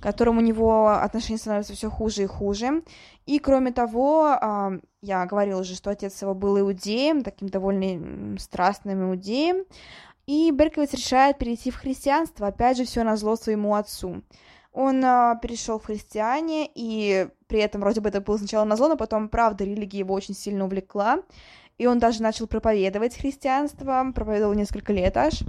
которым 0.00 0.38
у 0.38 0.40
него 0.40 0.88
отношения 0.88 1.38
становятся 1.38 1.74
все 1.74 1.90
хуже 1.90 2.24
и 2.24 2.26
хуже. 2.26 2.82
И 3.26 3.38
кроме 3.38 3.72
того, 3.72 4.26
а, 4.26 4.72
я 5.02 5.26
говорила 5.26 5.60
уже, 5.60 5.74
что 5.74 5.90
отец 5.90 6.20
его 6.22 6.34
был 6.34 6.58
иудеем, 6.58 7.22
таким 7.22 7.48
довольно 7.48 8.38
страстным 8.38 9.10
иудеем, 9.10 9.64
и 10.26 10.50
Берковиц 10.50 10.92
решает 10.92 11.38
перейти 11.38 11.70
в 11.70 11.76
христианство, 11.76 12.48
опять 12.48 12.76
же, 12.76 12.84
все 12.84 13.02
на 13.02 13.16
зло 13.16 13.36
своему 13.36 13.74
отцу. 13.74 14.22
Он 14.72 15.04
а, 15.04 15.36
перешел 15.36 15.78
в 15.78 15.86
христиане, 15.86 16.68
и 16.74 17.28
при 17.46 17.60
этом 17.60 17.80
вроде 17.80 18.00
бы 18.00 18.08
это 18.08 18.20
было 18.20 18.36
сначала 18.36 18.64
на 18.64 18.76
зло, 18.76 18.88
но 18.88 18.96
потом, 18.96 19.28
правда, 19.28 19.64
религия 19.64 20.00
его 20.00 20.14
очень 20.14 20.34
сильно 20.34 20.64
увлекла, 20.64 21.22
и 21.78 21.86
он 21.86 21.98
даже 21.98 22.22
начал 22.22 22.46
проповедовать 22.46 23.16
христианство, 23.16 24.12
проповедовал 24.14 24.52
несколько 24.54 24.92
лет 24.92 25.16
аж. 25.16 25.40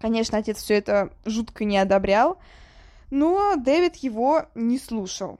Конечно, 0.00 0.38
отец 0.38 0.58
все 0.58 0.74
это 0.74 1.10
жутко 1.26 1.64
не 1.64 1.76
одобрял, 1.76 2.38
но 3.10 3.56
Дэвид 3.56 3.96
его 3.96 4.46
не 4.54 4.78
слушал. 4.78 5.38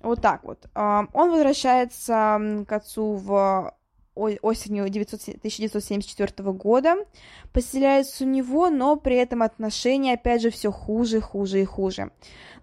Вот 0.00 0.20
так 0.22 0.42
вот. 0.44 0.66
Он 0.74 1.30
возвращается 1.30 2.64
к 2.66 2.72
отцу 2.72 3.14
в 3.14 3.74
осенью 4.14 4.84
1974 4.84 6.52
года, 6.52 6.96
поселяется 7.52 8.24
у 8.24 8.26
него, 8.26 8.70
но 8.70 8.96
при 8.96 9.16
этом 9.16 9.42
отношения, 9.42 10.14
опять 10.14 10.42
же, 10.42 10.50
все 10.50 10.70
хуже, 10.70 11.20
хуже 11.20 11.62
и 11.62 11.64
хуже. 11.64 12.10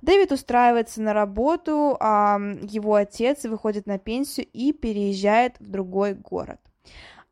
Дэвид 0.01 0.32
устраивается 0.32 1.01
на 1.01 1.13
работу, 1.13 1.98
а 2.00 2.38
его 2.62 2.96
отец 2.96 3.46
выходит 3.46 3.88
на 3.88 3.98
пенсию 3.98 4.48
и 4.54 4.72
переезжает 4.74 5.56
в 5.60 5.70
другой 5.70 6.13
город. 6.13 6.60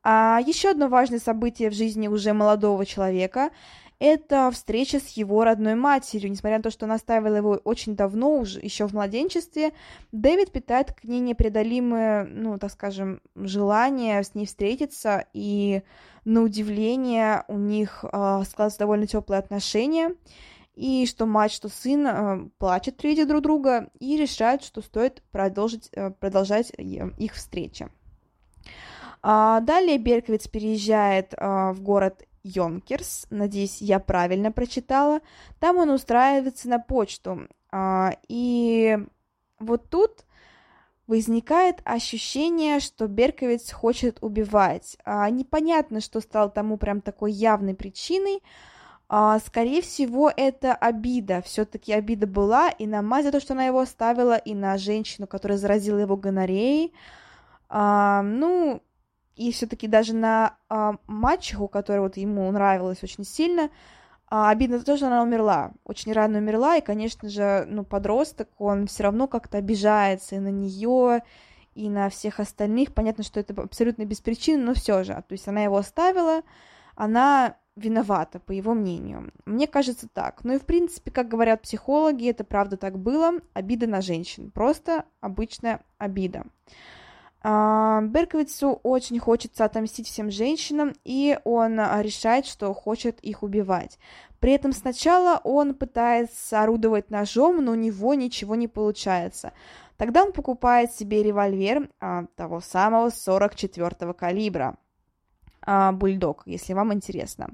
А 0.07 0.39
еще 0.45 0.69
одно 0.69 0.87
важное 0.87 1.19
событие 1.19 1.71
в 1.71 1.73
жизни 1.73 2.07
уже 2.07 2.33
молодого 2.33 2.85
человека 2.85 3.49
это 3.99 4.51
встреча 4.51 4.99
с 4.99 5.09
его 5.09 5.43
родной 5.43 5.75
матерью. 5.75 6.29
Несмотря 6.29 6.57
на 6.57 6.63
то, 6.63 6.71
что 6.71 6.85
она 6.85 6.95
оставила 6.95 7.35
его 7.35 7.59
очень 7.63 7.95
давно, 7.95 8.39
уже 8.39 8.59
еще 8.59 8.87
в 8.87 8.93
младенчестве, 8.93 9.73
Дэвид 10.11 10.51
питает 10.51 10.93
к 10.93 11.03
ней 11.03 11.19
непреодолимое, 11.19 12.25
ну, 12.25 12.57
так 12.57 12.71
скажем, 12.71 13.21
желание 13.35 14.23
с 14.23 14.35
ней 14.35 14.45
встретиться, 14.45 15.25
и 15.33 15.83
на 16.25 16.41
удивление 16.41 17.45
у 17.47 17.57
них 17.57 18.03
э, 18.03 18.07
складываются 18.07 18.79
довольно 18.79 19.07
теплые 19.07 19.39
отношения, 19.39 20.15
и 20.75 21.05
что 21.05 21.25
мать, 21.25 21.51
что 21.51 21.69
сын 21.69 22.05
э, 22.05 22.49
плачут 22.57 22.97
при 22.97 23.09
виде 23.09 23.25
друг 23.25 23.41
друга 23.41 23.89
и 23.99 24.17
решают, 24.17 24.63
что 24.63 24.81
стоит 24.81 25.23
продолжить, 25.31 25.89
э, 25.93 26.11
продолжать 26.11 26.71
их 26.77 27.33
встречи. 27.33 27.87
А 29.21 29.61
далее 29.61 29.97
Берковиц 29.97 30.47
переезжает 30.47 31.33
э, 31.33 31.71
в 31.71 31.81
город 31.81 32.23
Йонкерс, 32.45 33.25
надеюсь, 33.31 33.81
я 33.81 33.99
правильно 33.99 34.51
прочитала. 34.51 35.21
Там 35.59 35.77
он 35.77 35.89
устраивается 35.89 36.69
на 36.69 36.77
почту. 36.77 37.47
А, 37.71 38.11
и 38.27 38.99
вот 39.59 39.89
тут 39.89 40.25
возникает 41.07 41.81
ощущение, 41.85 42.79
что 42.79 43.07
Берковиц 43.07 43.71
хочет 43.71 44.19
убивать. 44.21 44.95
А, 45.03 45.27
непонятно, 45.31 46.01
что 46.01 46.21
стало 46.21 46.51
тому 46.51 46.77
прям 46.77 47.01
такой 47.01 47.31
явной 47.31 47.73
причиной. 47.73 48.43
А, 49.09 49.39
скорее 49.39 49.81
всего, 49.81 50.31
это 50.35 50.75
обида. 50.75 51.41
Все-таки 51.41 51.93
обида 51.93 52.27
была 52.27 52.69
и 52.69 52.85
на 52.85 53.01
мать 53.01 53.25
за 53.25 53.31
то, 53.31 53.39
что 53.39 53.53
она 53.53 53.65
его 53.65 53.79
оставила, 53.79 54.37
и 54.37 54.53
на 54.53 54.77
женщину, 54.77 55.25
которая 55.25 55.57
заразила 55.57 55.97
его 55.97 56.15
гонореей. 56.15 56.93
Ну, 57.71 58.81
и 59.35 59.51
все-таки 59.51 59.87
даже 59.87 60.13
на 60.13 60.57
а, 60.69 60.95
мачеху, 61.07 61.67
которая 61.67 62.01
вот 62.01 62.17
ему 62.17 62.49
нравилась 62.51 63.03
очень 63.03 63.25
сильно, 63.25 63.69
а, 64.27 64.49
обидно 64.49 64.79
за 64.79 64.85
то, 64.85 64.97
что 64.97 65.07
она 65.07 65.21
умерла, 65.21 65.71
очень 65.83 66.13
рано 66.13 66.39
умерла, 66.39 66.77
и, 66.77 66.81
конечно 66.81 67.29
же, 67.29 67.65
ну, 67.69 67.83
подросток, 67.83 68.49
он 68.57 68.87
все 68.87 69.03
равно 69.03 69.27
как-то 69.27 69.57
обижается 69.57 70.35
и 70.35 70.39
на 70.39 70.49
нее, 70.49 71.21
и 71.75 71.89
на 71.89 72.09
всех 72.09 72.39
остальных. 72.39 72.93
Понятно, 72.93 73.23
что 73.23 73.39
это 73.39 73.53
абсолютно 73.61 74.05
без 74.05 74.21
причины, 74.21 74.63
но 74.63 74.73
все 74.73 75.03
же. 75.03 75.13
То 75.13 75.33
есть 75.33 75.47
она 75.47 75.63
его 75.63 75.77
оставила, 75.77 76.41
она 76.95 77.57
виновата, 77.75 78.39
по 78.39 78.53
его 78.53 78.73
мнению. 78.73 79.31
Мне 79.45 79.67
кажется 79.67 80.07
так. 80.07 80.43
Ну 80.43 80.53
и, 80.53 80.59
в 80.59 80.65
принципе, 80.65 81.11
как 81.11 81.27
говорят 81.27 81.61
психологи, 81.61 82.29
это 82.29 82.45
правда 82.45 82.77
так 82.77 82.97
было. 82.97 83.33
Обида 83.53 83.87
на 83.87 84.01
женщин. 84.01 84.49
Просто 84.49 85.05
обычная 85.19 85.81
обида. 85.97 86.45
А, 87.47 88.01
Берковицу 88.01 88.79
очень 88.81 89.19
хочется 89.19 89.65
отомстить 89.65 90.07
всем 90.07 90.31
женщинам, 90.31 90.93
и 91.03 91.37
он 91.43 91.79
а, 91.79 92.01
решает, 92.01 92.47
что 92.47 92.73
хочет 92.73 93.19
их 93.19 93.43
убивать. 93.43 93.99
При 94.39 94.53
этом 94.53 94.73
сначала 94.73 95.39
он 95.43 95.75
пытается 95.75 96.63
орудовать 96.63 97.11
ножом, 97.11 97.63
но 97.63 97.73
у 97.73 97.75
него 97.75 98.15
ничего 98.15 98.55
не 98.55 98.67
получается. 98.67 99.53
Тогда 99.95 100.23
он 100.23 100.31
покупает 100.31 100.91
себе 100.91 101.21
револьвер 101.21 101.87
а, 101.99 102.25
того 102.35 102.61
самого 102.61 103.09
44-го 103.09 104.13
калибра. 104.15 104.77
А, 105.61 105.91
бульдог, 105.91 106.41
если 106.47 106.73
вам 106.73 106.95
интересно. 106.95 107.49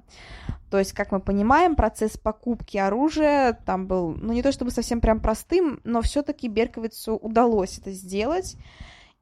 То 0.70 0.80
есть, 0.80 0.94
как 0.94 1.12
мы 1.12 1.20
понимаем, 1.20 1.76
процесс 1.76 2.16
покупки 2.16 2.78
оружия 2.78 3.60
там 3.66 3.88
был, 3.88 4.12
ну 4.14 4.32
не 4.32 4.42
то 4.42 4.54
чтобы 4.54 4.72
совсем 4.72 5.02
прям 5.02 5.20
простым, 5.20 5.82
но 5.84 6.02
все-таки 6.02 6.48
Берковицу 6.48 7.18
удалось 7.18 7.78
это 7.78 7.92
сделать. 7.92 8.56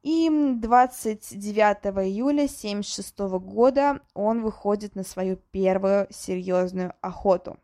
И 0.02 0.30
29 0.30 2.06
июля 2.06 2.44
1976 2.44 3.18
года 3.18 4.00
он 4.14 4.42
выходит 4.42 4.94
на 4.94 5.02
свою 5.02 5.36
первую 5.50 6.06
серьезную 6.10 6.94
охоту. 7.02 7.58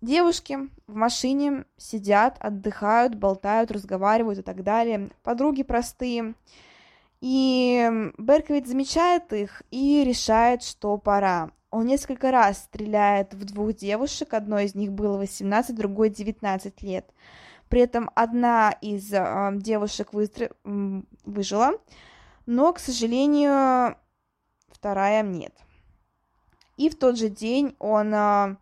Девушки 0.00 0.58
в 0.86 0.94
машине 0.94 1.64
сидят, 1.76 2.38
отдыхают, 2.38 3.14
болтают, 3.16 3.70
разговаривают 3.72 4.38
и 4.38 4.42
так 4.42 4.62
далее. 4.62 5.10
Подруги 5.22 5.64
простые. 5.64 6.34
И 7.20 8.10
Берковиц 8.16 8.68
замечает 8.68 9.32
их 9.32 9.62
и 9.70 10.04
решает, 10.04 10.62
что 10.62 10.96
пора. 10.96 11.50
Он 11.70 11.84
несколько 11.84 12.30
раз 12.30 12.58
стреляет 12.58 13.34
в 13.34 13.44
двух 13.44 13.74
девушек, 13.74 14.32
одной 14.34 14.64
из 14.64 14.74
них 14.74 14.92
было 14.92 15.18
18, 15.18 15.76
другой 15.76 16.08
19 16.08 16.82
лет. 16.82 17.12
При 17.70 17.82
этом 17.82 18.10
одна 18.16 18.72
из 18.82 19.12
э, 19.12 19.50
девушек 19.54 20.12
выстр... 20.12 20.50
выжила, 20.64 21.70
но, 22.44 22.72
к 22.72 22.80
сожалению, 22.80 23.96
вторая 24.68 25.22
нет. 25.22 25.54
И 26.76 26.88
в 26.88 26.98
тот 26.98 27.16
же 27.16 27.28
день 27.28 27.76
он 27.78 28.12
а, 28.12 28.56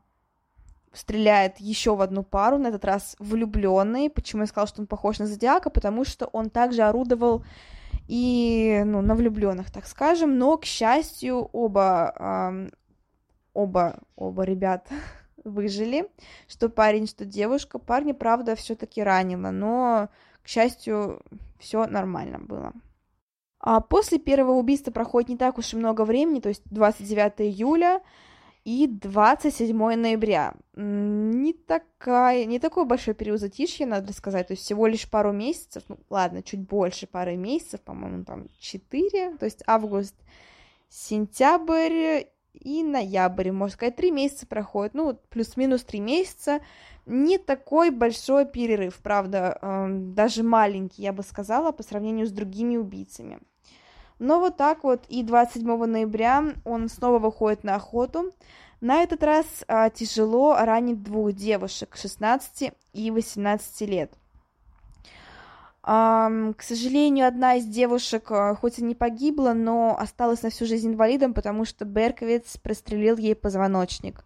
стреляет 0.93 1.59
еще 1.59 1.97
в 1.97 2.03
одну 2.03 2.23
пару, 2.23 2.59
на 2.59 2.67
этот 2.69 2.85
раз 2.85 3.17
влюбленный. 3.19 4.11
Почему 4.11 4.43
я 4.43 4.47
сказала, 4.47 4.69
что 4.69 4.83
он 4.83 4.87
похож 4.87 5.19
на 5.21 5.27
Зодиака? 5.27 5.71
Потому 5.71 6.05
что 6.05 6.27
он 6.27 6.51
также 6.51 6.83
орудовал 6.83 7.47
и 8.09 8.83
ну, 8.85 9.01
на 9.01 9.15
влюбленных, 9.15 9.71
так 9.71 9.87
скажем, 9.87 10.37
но, 10.37 10.59
к 10.59 10.67
счастью, 10.67 11.49
оба, 11.53 12.13
э, 12.19 12.69
оба, 13.55 14.01
оба 14.17 14.43
ребят 14.43 14.87
выжили, 15.49 16.09
что 16.47 16.69
парень, 16.69 17.07
что 17.07 17.25
девушка. 17.25 17.79
Парня, 17.79 18.15
правда, 18.15 18.55
все-таки 18.55 19.03
ранило, 19.03 19.51
но, 19.51 20.09
к 20.43 20.49
счастью, 20.49 21.23
все 21.59 21.87
нормально 21.87 22.39
было. 22.39 22.73
А 23.61 23.81
после 23.81 24.19
первого 24.19 24.53
убийства 24.53 24.93
проходит 24.93 25.31
не 25.31 25.37
так 25.37 25.59
уж 25.59 25.75
и 25.75 25.77
много 25.77 26.05
времени, 26.05 26.41
то 26.41 26.49
есть 26.49 26.63
29 26.67 27.41
июля 27.41 28.01
и 28.65 28.87
27 28.87 29.77
ноября. 29.95 30.55
Не, 30.75 31.53
такая, 31.53 32.45
не 32.45 32.61
такой 32.61 32.85
большой 32.85 33.15
период 33.15 33.41
затишья, 33.41 33.87
надо 33.87 34.13
сказать, 34.13 34.49
то 34.49 34.53
есть 34.53 34.63
всего 34.63 34.87
лишь 34.87 35.11
пару 35.11 35.33
месяцев, 35.33 35.83
ну 35.89 35.99
ладно, 36.09 36.43
чуть 36.43 36.61
больше 36.61 37.07
пары 37.07 37.37
месяцев, 37.37 37.81
по-моему, 37.81 38.25
там 38.25 38.49
4, 38.59 39.39
то 39.39 39.45
есть 39.45 39.63
август, 39.67 40.15
сентябрь 40.89 42.25
и 42.61 42.83
ноябрь, 42.83 43.51
можно 43.51 43.75
сказать, 43.75 43.97
3 43.97 44.11
месяца 44.11 44.47
проходит, 44.47 44.95
ну, 44.95 45.19
плюс-минус 45.31 45.85
3 45.85 46.01
месяца, 46.01 46.61
не 47.07 47.39
такой 47.39 47.91
большой 47.91 48.47
перерыв, 48.47 48.99
правда, 49.03 49.59
эм, 49.63 50.15
даже 50.15 50.43
маленький, 50.43 51.03
я 51.03 51.13
бы 51.13 51.23
сказала, 51.23 51.73
по 51.73 51.83
сравнению 51.83 52.27
с 52.27 52.31
другими 52.31 52.77
убийцами. 52.77 53.39
Но 54.19 54.41
вот 54.41 54.57
так 54.57 54.85
вот 54.85 55.05
и 55.09 55.23
27 55.23 55.87
ноября 55.87 56.45
он 56.65 56.89
снова 56.89 57.19
выходит 57.19 57.65
на 57.65 57.77
охоту. 57.77 58.33
На 58.81 59.03
этот 59.03 59.23
раз 59.23 59.47
а, 59.69 59.91
тяжело 59.91 60.57
ранит 60.57 61.03
двух 61.03 61.33
девушек 61.33 61.97
16 61.97 62.73
и 62.93 63.11
18 63.11 63.81
лет. 63.83 64.13
К 65.89 66.57
сожалению, 66.61 67.27
одна 67.27 67.55
из 67.55 67.65
девушек 67.65 68.31
а, 68.31 68.55
хоть 68.55 68.79
и 68.79 68.85
не 68.85 68.95
погибла, 68.95 69.55
но 69.55 69.97
осталась 69.99 70.43
на 70.43 70.51
всю 70.51 70.67
жизнь 70.67 70.89
инвалидом, 70.89 71.33
потому 71.33 71.65
что 71.65 71.87
Берковиц 71.87 72.59
прострелил 72.59 73.17
ей 73.17 73.35
позвоночник. 73.35 74.23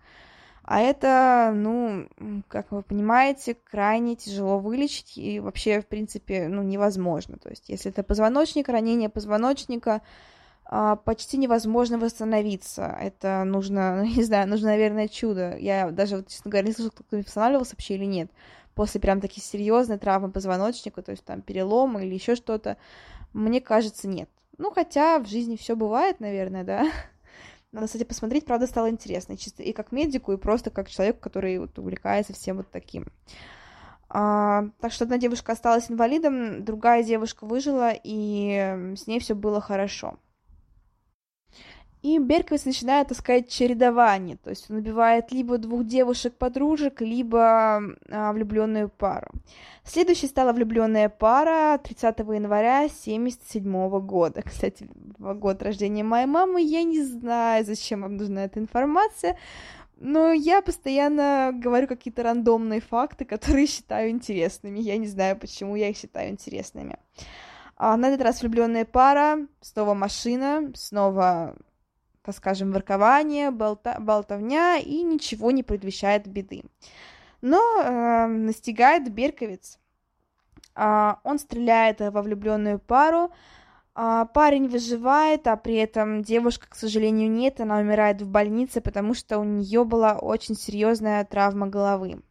А 0.65 0.81
это, 0.81 1.53
ну, 1.55 2.09
как 2.49 2.73
вы 2.73 2.83
понимаете, 2.83 3.55
крайне 3.55 4.17
тяжело 4.17 4.59
вылечить 4.59 5.17
и 5.17 5.39
вообще, 5.39 5.81
в 5.81 5.87
принципе, 5.87 6.49
ну, 6.49 6.63
невозможно. 6.63 7.37
То 7.39 7.51
есть, 7.51 7.69
если 7.69 7.93
это 7.93 8.03
позвоночник, 8.03 8.69
ранение 8.69 9.09
позвоночника, 9.09 10.03
а, 10.65 10.97
почти 10.97 11.37
невозможно 11.37 11.99
восстановиться. 11.99 12.97
Это 13.01 13.45
нужно, 13.45 14.05
не 14.17 14.25
знаю, 14.25 14.49
нужно, 14.49 14.69
наверное, 14.69 15.07
чудо. 15.07 15.57
Я 15.59 15.91
даже, 15.91 16.25
честно 16.27 16.51
говоря, 16.51 16.67
не 16.67 16.73
слышала, 16.73 16.91
кто 16.91 17.19
восстанавливался 17.19 17.75
вообще 17.75 17.95
или 17.95 18.05
нет. 18.05 18.31
После 18.75 19.01
прям 19.01 19.21
таких 19.21 19.45
серьезной 19.45 19.99
травмы 19.99 20.31
позвоночника, 20.31 21.03
то 21.03 21.11
есть 21.11 21.25
там 21.25 21.43
перелома 21.43 22.03
или 22.03 22.15
еще 22.15 22.35
что-то, 22.35 22.79
мне 23.33 23.61
кажется, 23.61 24.09
нет. 24.09 24.29
Ну, 24.59 24.71
хотя 24.71 25.19
в 25.19 25.27
жизни 25.27 25.57
все 25.57 25.77
бывает, 25.77 26.21
наверное, 26.21 26.65
да. 26.65 26.91
Надо, 27.73 27.87
кстати, 27.87 28.05
посмотреть, 28.05 28.45
правда, 28.45 28.67
стало 28.67 28.91
интересно. 28.91 29.37
Чисто 29.37 29.63
и 29.63 29.73
как 29.73 29.93
медику, 29.93 30.33
и 30.33 30.37
просто 30.37 30.71
как 30.71 30.89
человек, 30.89 31.21
который 31.21 31.59
вот 31.59 31.79
увлекается 31.79 32.33
всем 32.33 32.59
вот 32.59 32.71
таким. 32.71 33.07
А, 34.09 34.65
так 34.81 34.93
что 34.93 35.05
одна 35.05 35.17
девушка 35.17 35.53
осталась 35.53 35.91
инвалидом, 35.91 36.65
другая 36.65 37.03
девушка 37.03 37.47
выжила, 37.47 37.93
и 37.95 38.95
с 38.97 39.07
ней 39.07 39.21
все 39.21 39.35
было 39.35 39.61
хорошо. 39.61 40.19
И 42.03 42.19
Берковиц 42.19 42.65
начинает, 42.65 43.09
так 43.09 43.49
чередование, 43.49 44.37
то 44.37 44.51
есть 44.51 44.69
он 44.69 44.79
убивает 44.79 45.31
либо 45.31 45.57
двух 45.57 45.85
девушек-подружек, 45.85 47.01
либо 47.01 47.81
а, 48.11 48.33
влюбленную 48.33 48.89
пару. 48.89 49.29
Следующей 49.85 50.27
стала 50.27 50.53
влюбленная 50.53 51.09
пара 51.09 51.79
30 51.79 52.19
января 52.19 52.79
1977 52.79 54.01
года. 54.01 54.43
Кстати, 54.45 54.89
год 55.19 55.63
рождения 55.63 56.03
моей 56.03 56.27
мамы, 56.27 56.61
я 56.61 56.83
не 56.83 57.05
знаю, 57.05 57.65
зачем 57.65 58.03
вам 58.03 58.17
нужна 58.17 58.45
эта 58.47 58.59
информация, 58.59 59.39
но 59.97 60.33
я 60.33 60.61
постоянно 60.61 61.53
говорю 61.55 61.87
какие-то 61.87 62.25
рандомные 62.25 62.81
факты, 62.81 63.25
которые 63.25 63.67
считаю 63.69 64.11
интересными. 64.11 64.81
Я 64.81 64.99
не 64.99 65.07
знаю, 65.07 65.39
почему 65.39 65.77
я 65.77 65.89
их 65.89 65.97
считаю 65.97 66.31
интересными. 66.31 66.97
А 67.77 67.97
на 67.97 68.09
этот 68.09 68.23
раз 68.23 68.41
влюбленная 68.41 68.85
пара, 68.85 69.47
снова 69.61 69.95
машина, 69.95 70.73
снова 70.75 71.57
так 72.23 72.35
скажем, 72.35 72.73
воркование, 72.73 73.51
болта 73.51 73.97
болтовня 73.99 74.79
и 74.79 75.03
ничего 75.03 75.51
не 75.51 75.63
предвещает 75.63 76.27
беды. 76.27 76.63
Но 77.41 77.61
э, 77.83 78.27
настигает 78.27 79.13
Берковиц. 79.13 79.79
Э, 80.77 81.15
он 81.25 81.39
стреляет 81.39 82.01
во 82.01 82.23
влюбленную 82.23 82.79
пару. 82.79 83.33
Э, 83.97 84.27
парень 84.33 84.69
выживает, 84.69 85.47
а 85.49 85.57
при 85.57 85.75
этом 85.75 86.23
девушка, 86.23 86.69
к 86.69 86.77
сожалению, 86.77 87.31
нет. 87.31 87.61
Она 87.61 87.79
умирает 87.79 88.23
в 88.23 88.29
больнице, 88.29 88.81
потому 88.81 89.15
что 89.15 89.39
у 89.39 89.45
нее 89.45 89.85
была 89.85 90.17
очень 90.17 90.55
серьезная 90.55 91.25
травма 91.25 91.67
головы. 91.67 92.23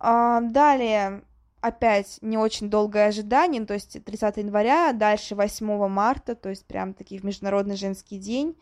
Э, 0.00 0.40
далее 0.42 1.22
опять 1.60 2.18
не 2.22 2.38
очень 2.38 2.70
долгое 2.70 3.08
ожидание, 3.08 3.64
то 3.64 3.74
есть 3.74 4.02
30 4.04 4.36
января, 4.38 4.92
дальше 4.92 5.34
8 5.34 5.88
марта, 5.88 6.34
то 6.34 6.48
есть 6.48 6.66
прям 6.66 6.94
таки 6.94 7.18
в 7.18 7.24
Международный 7.24 7.76
женский 7.76 8.18
день, 8.18 8.56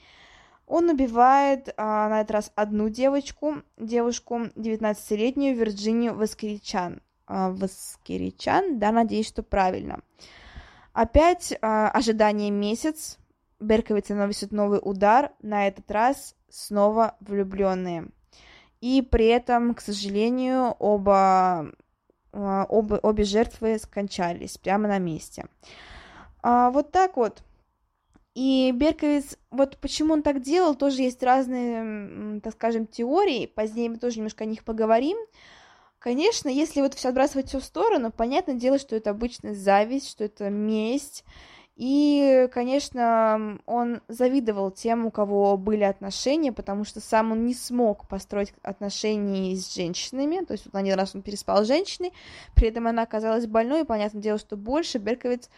он 0.67 0.91
убивает 0.91 1.73
а, 1.77 2.09
на 2.09 2.21
этот 2.21 2.33
раз 2.33 2.53
одну 2.55 2.91
девочку, 2.91 3.63
девушку 3.79 4.49
19-летнюю 4.55 5.57
Вирджинию 5.57 6.15
Воскеричан. 6.15 7.01
А, 7.27 7.51
Воскеричан, 7.51 8.79
да, 8.79 8.93
надеюсь, 8.93 9.29
что 9.29 9.43
правильно. 9.43 10.01
Опять 10.93 11.57
а, 11.63 11.89
ожидание 11.91 12.51
месяц, 12.51 13.19
Берковиц 13.61 14.11
наносит 14.11 14.53
новый 14.53 14.81
удар, 14.83 15.33
на 15.43 15.67
этот 15.67 15.91
раз 15.91 16.35
снова 16.49 17.17
влюбленные. 17.21 18.09
И 18.81 19.03
при 19.03 19.27
этом, 19.27 19.75
к 19.75 19.81
сожалению, 19.81 20.77
оба 20.79 21.73
обе, 22.33 22.97
обе 23.03 23.25
жертвы 23.25 23.79
скончались 23.79 24.59
прямо 24.59 24.88
на 24.88 24.99
месте. 24.99 25.47
А, 26.43 26.71
вот 26.71 26.91
так 26.93 27.17
вот. 27.17 27.43
И 28.35 28.71
Берковиц, 28.73 29.37
вот 29.51 29.79
почему 29.79 30.14
он 30.14 30.23
так 30.23 30.43
делал, 30.43 30.77
тоже 30.77 31.03
есть 31.03 31.23
разные, 31.23 32.41
так 32.41 32.55
скажем, 32.55 32.87
теории. 32.87 33.47
Позднее 33.47 33.91
мы 33.91 33.97
тоже 33.97 34.19
немножко 34.19 34.45
о 34.45 34.47
них 34.47 34.62
поговорим. 34.62 35.19
Конечно, 35.99 36.49
если 36.49 36.81
вот 36.81 36.95
все 36.95 37.09
отбрасывать 37.09 37.49
все 37.49 37.59
в 37.59 37.64
сторону, 37.64 38.12
понятное 38.12 38.55
дело, 38.55 38.79
что 38.79 38.95
это 38.95 39.11
обычная 39.11 39.55
зависть, 39.55 40.09
что 40.09 40.23
это 40.23 40.49
месть, 40.49 41.25
и, 41.81 42.49
конечно, 42.53 43.61
он 43.64 44.01
завидовал 44.09 44.73
тем, 44.73 45.07
у 45.07 45.12
кого 45.12 45.57
были 45.57 45.85
отношения, 45.85 46.51
потому 46.51 46.85
что 46.85 46.99
сам 47.01 47.31
он 47.31 47.47
не 47.47 47.55
смог 47.55 48.09
построить 48.09 48.53
отношения 48.64 49.55
с 49.55 49.73
женщинами. 49.73 50.45
То 50.45 50.55
есть 50.55 50.67
вот 50.67 50.75
один 50.75 50.95
раз 50.95 51.14
он 51.14 51.23
переспал 51.23 51.64
с 51.64 51.69
женщиной, 51.69 52.12
при 52.57 52.69
этом 52.69 52.88
она 52.88 53.03
оказалась 53.03 53.47
больной, 53.47 53.83
и 53.83 53.85
понятное 53.85 54.21
дело, 54.21 54.38
что 54.41 54.57
больше 54.57 54.99
Берковиц 54.99 55.49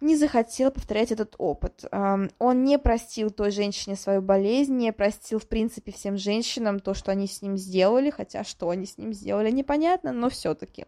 не 0.00 0.16
захотел 0.16 0.70
повторять 0.70 1.12
этот 1.12 1.34
опыт. 1.36 1.84
Он 1.92 2.64
не 2.64 2.78
простил 2.78 3.30
той 3.30 3.50
женщине 3.50 3.96
свою 3.96 4.22
болезнь, 4.22 4.74
не 4.74 4.90
простил, 4.92 5.38
в 5.38 5.48
принципе, 5.48 5.92
всем 5.92 6.16
женщинам 6.16 6.80
то, 6.80 6.94
что 6.94 7.10
они 7.10 7.26
с 7.26 7.42
ним 7.42 7.58
сделали, 7.58 8.08
хотя 8.08 8.42
что 8.42 8.70
они 8.70 8.86
с 8.86 8.96
ним 8.96 9.12
сделали, 9.12 9.50
непонятно, 9.50 10.12
но 10.12 10.30
все-таки. 10.30 10.86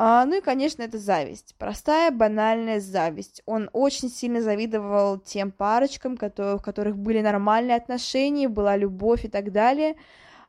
А, 0.00 0.24
ну 0.26 0.36
и, 0.36 0.40
конечно, 0.40 0.82
это 0.82 0.96
зависть. 0.96 1.56
Простая, 1.58 2.12
банальная 2.12 2.78
зависть. 2.78 3.42
Он 3.46 3.68
очень 3.72 4.08
сильно 4.08 4.40
завидовал 4.40 5.18
тем 5.18 5.50
парочкам, 5.50 6.16
которые, 6.16 6.54
у 6.54 6.60
которых 6.60 6.96
были 6.96 7.20
нормальные 7.20 7.76
отношения, 7.76 8.48
была 8.48 8.76
любовь 8.76 9.24
и 9.24 9.28
так 9.28 9.50
далее. 9.50 9.96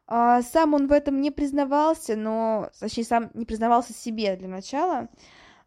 А, 0.05 0.43
сам 0.43 0.75
он 0.75 0.85
в 0.85 0.91
этом 0.91 1.19
не 1.19 1.31
признавался, 1.31 2.15
но, 2.15 2.69
точнее, 2.79 3.05
сам 3.05 3.31
не 3.33 3.45
признавался 3.45 3.91
себе 3.91 4.35
для 4.35 4.47
начала, 4.47 5.07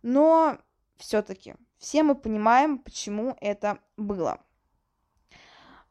но 0.02 0.58
все-таки 0.96 1.56
все 1.78 2.04
мы 2.04 2.14
понимаем, 2.14 2.78
почему 2.78 3.36
это 3.40 3.78
было. 3.96 4.38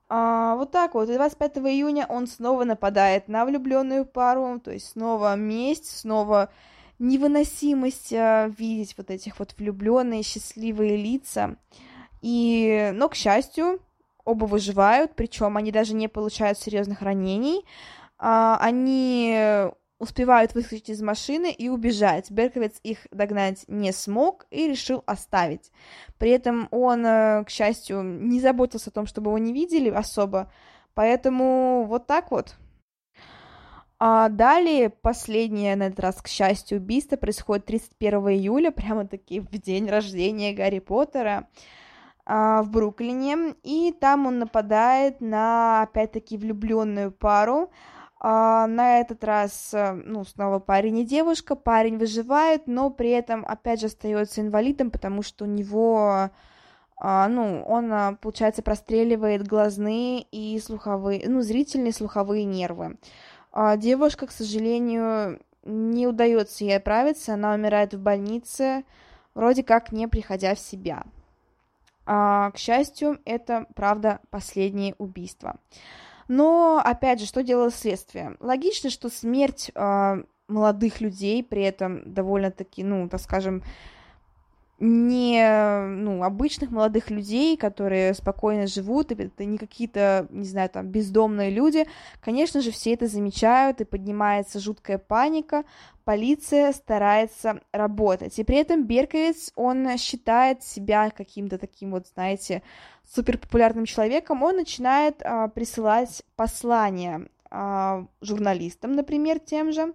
А, 0.08 0.56
вот 0.56 0.72
так 0.72 0.94
вот. 0.94 1.10
И 1.10 1.14
25 1.14 1.58
июня 1.58 2.06
он 2.08 2.28
снова 2.28 2.64
нападает 2.64 3.28
на 3.28 3.44
влюбленную 3.44 4.06
пару, 4.06 4.62
то 4.62 4.72
есть 4.72 4.92
снова 4.92 5.36
месть, 5.36 5.90
снова 5.90 6.50
невыносимость 7.02 8.14
а, 8.14 8.48
видеть 8.58 8.96
вот 8.98 9.10
этих 9.10 9.40
вот 9.40 9.56
влюбленные 9.58 10.24
счастливые 10.24 10.96
лица. 10.96 11.56
И, 12.22 12.92
но, 12.94 13.10
к 13.10 13.16
счастью, 13.16 13.80
оба 14.24 14.46
выживают, 14.46 15.16
причем 15.16 15.58
они 15.58 15.72
даже 15.72 15.96
не 15.96 16.08
получают 16.08 16.60
серьезных 16.60 17.02
ранений. 17.02 17.66
А, 18.18 18.58
они 18.62 19.36
успевают 20.02 20.56
выскочить 20.56 20.90
из 20.90 21.02
машины 21.02 21.52
и 21.52 21.70
убежать. 21.70 22.32
Берковиц 22.32 22.80
их 22.82 23.06
догнать 23.12 23.66
не 23.68 23.92
смог 23.92 24.48
и 24.50 24.68
решил 24.68 25.04
оставить. 25.06 25.72
При 26.18 26.32
этом 26.32 26.68
он, 26.72 27.06
э, 27.06 27.44
к 27.46 27.52
счастью, 27.52 28.02
не 28.02 28.40
заботился 28.42 28.90
о 28.90 28.94
том, 28.94 29.06
чтобы 29.06 29.30
его 29.30 29.38
не 29.38 29.54
видели 29.54 29.90
особо, 29.90 30.52
поэтому 30.96 31.86
вот 31.88 32.08
так 32.08 32.32
вот. 32.32 32.56
А 34.04 34.30
далее, 34.30 34.90
последнее, 34.90 35.76
на 35.76 35.84
этот 35.84 36.00
раз, 36.00 36.24
к 36.24 36.28
счастью, 36.28 36.80
убийство 36.80 37.18
происходит 37.18 37.66
31 37.66 38.30
июля, 38.30 38.72
прямо-таки 38.72 39.42
в 39.42 39.52
день 39.52 39.88
рождения 39.88 40.56
Гарри 40.56 40.80
Поттера 40.80 41.48
а, 42.26 42.64
в 42.64 42.72
Бруклине, 42.72 43.54
и 43.62 43.92
там 43.92 44.26
он 44.26 44.40
нападает 44.40 45.22
на, 45.22 45.84
опять-таки, 45.84 46.36
влюбленную 46.36 47.12
пару, 47.12 47.70
а, 48.20 48.66
на 48.66 49.02
этот 49.02 49.24
раз, 49.24 49.72
э, 49.72 49.94
ну, 49.94 50.26
снова 50.26 50.58
парень 50.58 50.98
и 50.98 51.06
девушка. 51.06 51.56
Парень 51.56 52.00
выживает, 52.00 52.66
но 52.66 52.90
при 52.90 53.12
этом, 53.12 53.46
опять 53.48 53.82
же, 53.82 53.86
остается 53.86 54.42
инвалидом, 54.42 54.90
потому 54.90 55.22
что 55.22 55.46
у 55.46 55.48
него, 55.48 56.32
а, 56.98 57.28
ну, 57.28 57.64
он, 57.68 57.94
а, 57.94 58.14
получается, 58.20 58.64
простреливает 58.64 59.48
глазные 59.48 60.24
и 60.32 60.60
слуховые, 60.60 61.22
ну, 61.30 61.42
зрительные 61.42 61.94
слуховые 61.94 62.46
нервы. 62.46 62.98
А 63.52 63.76
девушка, 63.78 64.28
к 64.28 64.32
сожалению, 64.32 65.42
не 65.64 66.08
удается 66.08 66.64
ей 66.64 66.78
оправиться, 66.78 67.34
она 67.34 67.54
умирает 67.54 67.94
в 67.94 68.00
больнице, 68.00 68.84
вроде 69.34 69.64
как 69.64 69.92
не 69.92 70.08
приходя 70.08 70.56
в 70.56 70.60
себя. 70.60 71.04
А, 72.06 72.52
к 72.52 72.58
счастью, 72.58 73.20
это, 73.26 73.66
правда, 73.76 74.20
последнее 74.30 74.96
убийство. 74.98 75.58
Но, 76.28 76.82
опять 76.84 77.20
же, 77.20 77.26
что 77.26 77.44
делало 77.44 77.72
следствие? 77.72 78.38
Логично, 78.40 78.90
что 78.90 79.10
смерть 79.10 79.70
э, 79.76 80.24
молодых 80.48 81.02
людей, 81.02 81.44
при 81.44 81.64
этом 81.64 82.14
довольно-таки, 82.14 82.84
ну, 82.84 83.10
так 83.10 83.20
скажем, 83.20 83.64
не 84.82 85.86
ну, 85.88 86.24
обычных 86.24 86.72
молодых 86.72 87.12
людей, 87.12 87.56
которые 87.56 88.16
спокойно 88.16 88.66
живут, 88.66 89.12
это 89.12 89.46
не 89.46 89.60
какие-то, 89.60 90.26
не 90.32 90.46
знаю, 90.46 90.70
там, 90.70 90.88
бездомные 90.88 91.52
люди. 91.52 91.86
Конечно 92.20 92.62
же, 92.62 92.72
все 92.72 92.94
это 92.94 93.06
замечают, 93.06 93.80
и 93.80 93.86
поднимается 93.86 94.60
жуткая 94.60 94.98
паника, 94.98 95.66
полиция 96.04 96.72
старается 96.74 97.62
работать. 97.72 98.40
И 98.40 98.44
при 98.44 98.58
этом 98.58 98.86
Берковиц, 98.86 99.52
он 99.56 99.98
считает 100.00 100.64
себя 100.64 101.12
каким-то 101.12 101.60
таким 101.60 101.92
вот, 101.92 102.08
знаете, 102.08 102.64
суперпопулярным 103.08 103.86
человеком, 103.86 104.42
он 104.42 104.56
начинает 104.56 105.22
а, 105.22 105.48
присылать 105.48 106.24
послания 106.36 107.28
а, 107.52 108.08
журналистам, 108.22 108.94
например, 108.94 109.40
тем 109.40 109.74
же. 109.74 109.94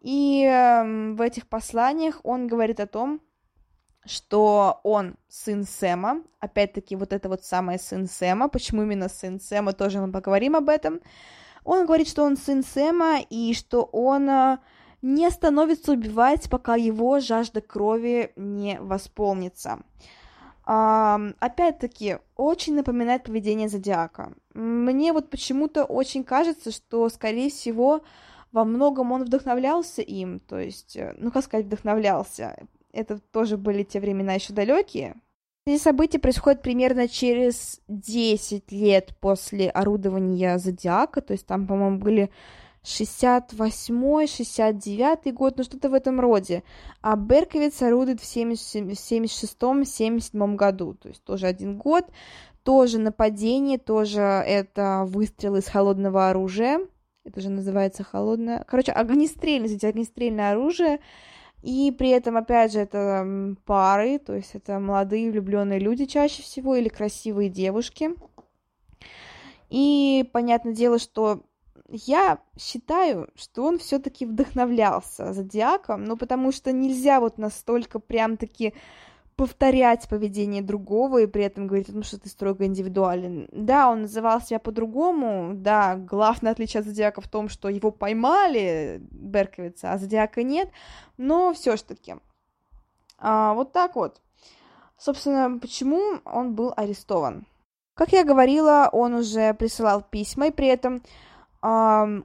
И 0.00 0.42
а, 0.46 0.84
в 0.84 1.20
этих 1.20 1.48
посланиях 1.48 2.20
он 2.22 2.46
говорит 2.46 2.80
о 2.80 2.86
том, 2.86 3.20
что 4.06 4.80
он 4.82 5.16
сын 5.28 5.64
Сэма, 5.64 6.22
опять-таки 6.40 6.96
вот 6.96 7.12
это 7.12 7.28
вот 7.28 7.44
самое 7.44 7.78
сын 7.78 8.08
Сэма, 8.08 8.48
почему 8.48 8.82
именно 8.82 9.08
сын 9.08 9.40
Сэма, 9.40 9.72
тоже 9.72 10.00
мы 10.00 10.12
поговорим 10.12 10.56
об 10.56 10.68
этом. 10.68 11.00
Он 11.64 11.86
говорит, 11.86 12.08
что 12.08 12.24
он 12.24 12.36
сын 12.36 12.62
Сэма 12.62 13.20
и 13.28 13.52
что 13.54 13.82
он 13.82 14.30
а, 14.30 14.60
не 15.02 15.26
остановится 15.26 15.92
убивать, 15.92 16.48
пока 16.48 16.76
его 16.76 17.20
жажда 17.20 17.60
крови 17.60 18.32
не 18.36 18.78
восполнится. 18.80 19.80
Опять-таки, 20.64 22.18
очень 22.34 22.74
напоминает 22.74 23.22
поведение 23.22 23.68
Зодиака. 23.68 24.32
Мне 24.52 25.12
вот 25.12 25.30
почему-то 25.30 25.84
очень 25.84 26.24
кажется, 26.24 26.72
что, 26.72 27.08
скорее 27.08 27.50
всего, 27.50 28.02
во 28.50 28.64
многом 28.64 29.12
он 29.12 29.22
вдохновлялся 29.22 30.02
им, 30.02 30.40
то 30.40 30.58
есть, 30.58 30.96
э, 30.96 31.14
ну, 31.18 31.30
как 31.30 31.44
сказать, 31.44 31.66
вдохновлялся. 31.66 32.66
Это 32.96 33.18
тоже 33.18 33.58
были 33.58 33.82
те 33.82 34.00
времена 34.00 34.32
еще 34.32 34.54
далекие. 34.54 35.16
Эти 35.66 35.82
события 35.82 36.18
происходят 36.18 36.62
примерно 36.62 37.08
через 37.08 37.82
10 37.88 38.72
лет 38.72 39.14
после 39.20 39.68
орудования 39.68 40.56
Зодиака, 40.58 41.20
то 41.20 41.32
есть 41.32 41.46
там, 41.46 41.66
по-моему, 41.66 41.98
были 41.98 42.30
68-й, 42.84 44.26
69-й 44.26 45.32
год, 45.32 45.58
ну 45.58 45.64
что-то 45.64 45.90
в 45.90 45.94
этом 45.94 46.20
роде. 46.20 46.62
А 47.02 47.16
Берковиц 47.16 47.82
орудует 47.82 48.20
в 48.20 48.24
76-77 48.24 50.54
году, 50.54 50.94
то 50.94 51.08
есть 51.08 51.24
тоже 51.24 51.48
один 51.48 51.78
год, 51.78 52.04
тоже 52.62 52.98
нападение, 52.98 53.78
тоже 53.78 54.20
это 54.20 55.02
выстрел 55.06 55.56
из 55.56 55.66
холодного 55.66 56.30
оружия, 56.30 56.78
это 57.24 57.40
же 57.40 57.50
называется 57.50 58.04
холодное, 58.04 58.64
короче, 58.68 58.92
огнестрельное, 58.92 59.76
огнестрельное 59.82 60.52
оружие, 60.52 61.00
и 61.66 61.90
при 61.90 62.10
этом, 62.10 62.36
опять 62.36 62.72
же, 62.72 62.78
это 62.78 63.56
пары, 63.64 64.20
то 64.20 64.36
есть 64.36 64.54
это 64.54 64.78
молодые 64.78 65.32
влюбленные 65.32 65.80
люди 65.80 66.04
чаще 66.04 66.40
всего 66.44 66.76
или 66.76 66.88
красивые 66.88 67.50
девушки. 67.50 68.10
И 69.68 70.30
понятное 70.32 70.74
дело, 70.74 71.00
что 71.00 71.42
я 71.88 72.38
считаю, 72.56 73.30
что 73.34 73.64
он 73.64 73.80
все-таки 73.80 74.26
вдохновлялся 74.26 75.32
зодиаком, 75.32 76.04
ну 76.04 76.16
потому 76.16 76.52
что 76.52 76.70
нельзя 76.70 77.18
вот 77.18 77.36
настолько 77.36 77.98
прям-таки 77.98 78.72
повторять 79.36 80.08
поведение 80.08 80.62
другого 80.62 81.18
и 81.18 81.26
при 81.26 81.44
этом 81.44 81.66
говорить, 81.66 81.88
ну 81.90 82.02
что 82.02 82.18
ты 82.18 82.28
строго 82.28 82.64
индивидуален. 82.64 83.48
Да, 83.52 83.90
он 83.90 84.02
называл 84.02 84.40
себя 84.40 84.58
по-другому, 84.58 85.52
да, 85.54 85.96
главное 85.96 86.52
отличие 86.52 86.80
от 86.80 86.86
Зодиака 86.86 87.20
в 87.20 87.28
том, 87.28 87.50
что 87.50 87.68
его 87.68 87.90
поймали, 87.90 89.00
Берковица, 89.10 89.92
а 89.92 89.98
Зодиака 89.98 90.42
нет, 90.42 90.70
но 91.18 91.52
все 91.52 91.76
ж 91.76 91.82
таки. 91.82 92.14
А, 93.18 93.52
вот 93.52 93.72
так 93.72 93.94
вот. 93.94 94.22
Собственно, 94.98 95.58
почему 95.58 96.00
он 96.24 96.54
был 96.54 96.72
арестован? 96.74 97.46
Как 97.94 98.12
я 98.12 98.24
говорила, 98.24 98.88
он 98.92 99.14
уже 99.14 99.52
присылал 99.54 100.02
письма, 100.02 100.48
и 100.48 100.50
при 100.50 100.68
этом 100.68 101.02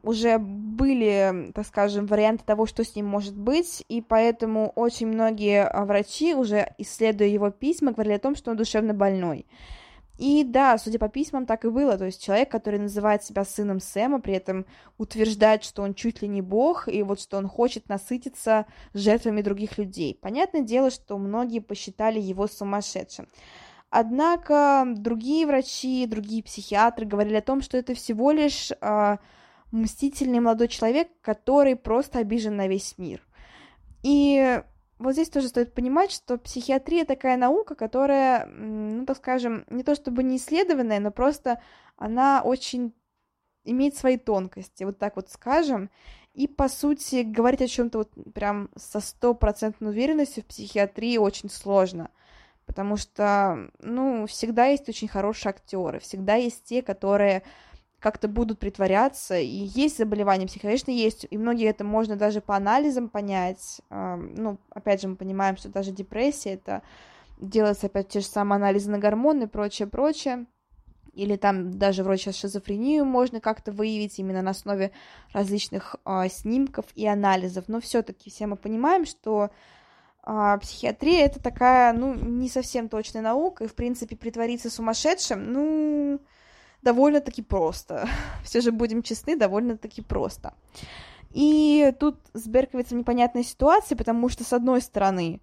уже 0.03 0.37
были, 0.37 1.51
так 1.55 1.65
скажем, 1.65 2.05
варианты 2.05 2.43
того, 2.45 2.65
что 2.65 2.83
с 2.83 2.95
ним 2.95 3.07
может 3.07 3.35
быть, 3.35 3.83
и 3.87 4.01
поэтому 4.01 4.71
очень 4.75 5.07
многие 5.07 5.63
а, 5.63 5.85
врачи, 5.85 6.35
уже 6.35 6.73
исследуя 6.77 7.27
его 7.27 7.49
письма, 7.49 7.91
говорили 7.91 8.15
о 8.15 8.19
том, 8.19 8.35
что 8.35 8.51
он 8.51 8.57
душевно 8.57 8.93
больной. 8.93 9.45
И 10.21 10.43
да, 10.43 10.77
судя 10.77 10.99
по 10.99 11.09
письмам, 11.09 11.47
так 11.47 11.65
и 11.65 11.69
было. 11.69 11.97
То 11.97 12.05
есть 12.05 12.21
человек, 12.23 12.51
который 12.51 12.79
называет 12.79 13.23
себя 13.23 13.43
сыном 13.43 13.79
Сэма, 13.79 14.21
при 14.21 14.35
этом 14.35 14.67
утверждает, 14.99 15.63
что 15.63 15.81
он 15.81 15.95
чуть 15.95 16.21
ли 16.21 16.27
не 16.27 16.43
бог, 16.43 16.87
и 16.87 17.01
вот 17.01 17.19
что 17.19 17.37
он 17.37 17.47
хочет 17.47 17.89
насытиться 17.89 18.67
жертвами 18.93 19.41
других 19.41 19.79
людей. 19.79 20.15
Понятное 20.21 20.61
дело, 20.61 20.91
что 20.91 21.17
многие 21.17 21.59
посчитали 21.59 22.19
его 22.19 22.45
сумасшедшим. 22.45 23.27
Однако 23.93 24.85
другие 24.87 25.45
врачи, 25.45 26.05
другие 26.07 26.41
психиатры 26.41 27.05
говорили 27.05 27.35
о 27.35 27.41
том, 27.41 27.61
что 27.61 27.77
это 27.77 27.93
всего 27.93 28.31
лишь 28.31 28.71
э, 28.71 29.17
мстительный 29.71 30.39
молодой 30.39 30.69
человек, 30.69 31.09
который 31.19 31.75
просто 31.75 32.19
обижен 32.19 32.55
на 32.55 32.69
весь 32.69 32.97
мир. 32.97 33.21
И 34.01 34.63
вот 34.97 35.11
здесь 35.11 35.29
тоже 35.29 35.49
стоит 35.49 35.73
понимать, 35.73 36.13
что 36.13 36.37
психиатрия 36.37 37.03
такая 37.03 37.35
наука, 37.35 37.75
которая, 37.75 38.45
ну, 38.45 39.05
так 39.05 39.17
скажем, 39.17 39.65
не 39.69 39.83
то 39.83 39.93
чтобы 39.93 40.23
не 40.23 40.37
исследованная, 40.37 41.01
но 41.01 41.11
просто 41.11 41.61
она 41.97 42.43
очень 42.45 42.93
имеет 43.65 43.97
свои 43.97 44.15
тонкости, 44.15 44.85
вот 44.85 44.99
так 44.99 45.17
вот 45.17 45.29
скажем. 45.29 45.89
И, 46.33 46.47
по 46.47 46.69
сути, 46.69 47.23
говорить 47.23 47.61
о 47.61 47.67
чем-то 47.67 47.97
вот 47.97 48.33
прям 48.33 48.69
со 48.77 49.01
стопроцентной 49.01 49.89
уверенностью 49.89 50.43
в 50.43 50.45
психиатрии 50.45 51.17
очень 51.17 51.49
сложно– 51.49 52.09
потому 52.65 52.97
что, 52.97 53.69
ну, 53.79 54.25
всегда 54.27 54.67
есть 54.67 54.87
очень 54.89 55.07
хорошие 55.07 55.51
актеры, 55.51 55.99
всегда 55.99 56.35
есть 56.35 56.63
те, 56.63 56.81
которые 56.81 57.43
как-то 57.99 58.27
будут 58.27 58.59
притворяться, 58.59 59.37
и 59.37 59.45
есть 59.75 59.97
заболевания 59.97 60.47
конечно, 60.59 60.89
есть, 60.89 61.27
и 61.29 61.37
многие 61.37 61.67
это 61.67 61.83
можно 61.83 62.15
даже 62.15 62.41
по 62.41 62.55
анализам 62.55 63.09
понять, 63.09 63.81
ну, 63.89 64.57
опять 64.71 65.01
же, 65.01 65.07
мы 65.07 65.15
понимаем, 65.15 65.55
что 65.55 65.69
даже 65.69 65.91
депрессия, 65.91 66.53
это 66.53 66.81
делается 67.39 67.87
опять 67.87 68.07
те 68.07 68.21
же 68.21 68.25
самые 68.25 68.57
анализы 68.57 68.89
на 68.89 68.97
гормоны 68.97 69.47
прочее, 69.47 69.87
прочее, 69.87 70.47
или 71.13 71.35
там 71.35 71.71
даже 71.71 72.03
вроде 72.03 72.21
сейчас 72.21 72.37
шизофрению 72.37 73.05
можно 73.05 73.41
как-то 73.41 73.71
выявить 73.71 74.17
именно 74.17 74.41
на 74.41 74.51
основе 74.51 74.91
различных 75.33 75.97
э, 76.05 76.29
снимков 76.29 76.85
и 76.95 77.05
анализов, 77.05 77.65
но 77.67 77.81
все-таки 77.81 78.29
все 78.29 78.47
мы 78.47 78.55
понимаем, 78.55 79.05
что 79.05 79.51
а, 80.23 80.57
психиатрия 80.57 81.25
это 81.25 81.41
такая, 81.41 81.93
ну, 81.93 82.13
не 82.13 82.49
совсем 82.49 82.89
точная 82.89 83.21
наука, 83.21 83.63
и, 83.63 83.67
в 83.67 83.75
принципе, 83.75 84.15
притвориться 84.15 84.69
сумасшедшим, 84.69 85.51
ну, 85.51 86.19
довольно-таки 86.81 87.41
просто. 87.41 88.07
Все 88.43 88.61
же 88.61 88.71
будем 88.71 89.03
честны, 89.03 89.35
довольно-таки 89.35 90.01
просто. 90.01 90.53
И 91.31 91.93
тут 91.99 92.19
с 92.33 92.47
Берковицем 92.47 92.99
непонятная 92.99 93.43
ситуация, 93.43 93.95
потому 93.95 94.29
что, 94.29 94.43
с 94.43 94.53
одной 94.53 94.81
стороны, 94.81 95.41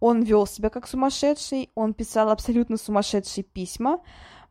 он 0.00 0.22
вел 0.22 0.46
себя 0.46 0.70
как 0.70 0.88
сумасшедший, 0.88 1.70
он 1.74 1.94
писал 1.94 2.30
абсолютно 2.30 2.76
сумасшедшие 2.76 3.44
письма, 3.44 4.00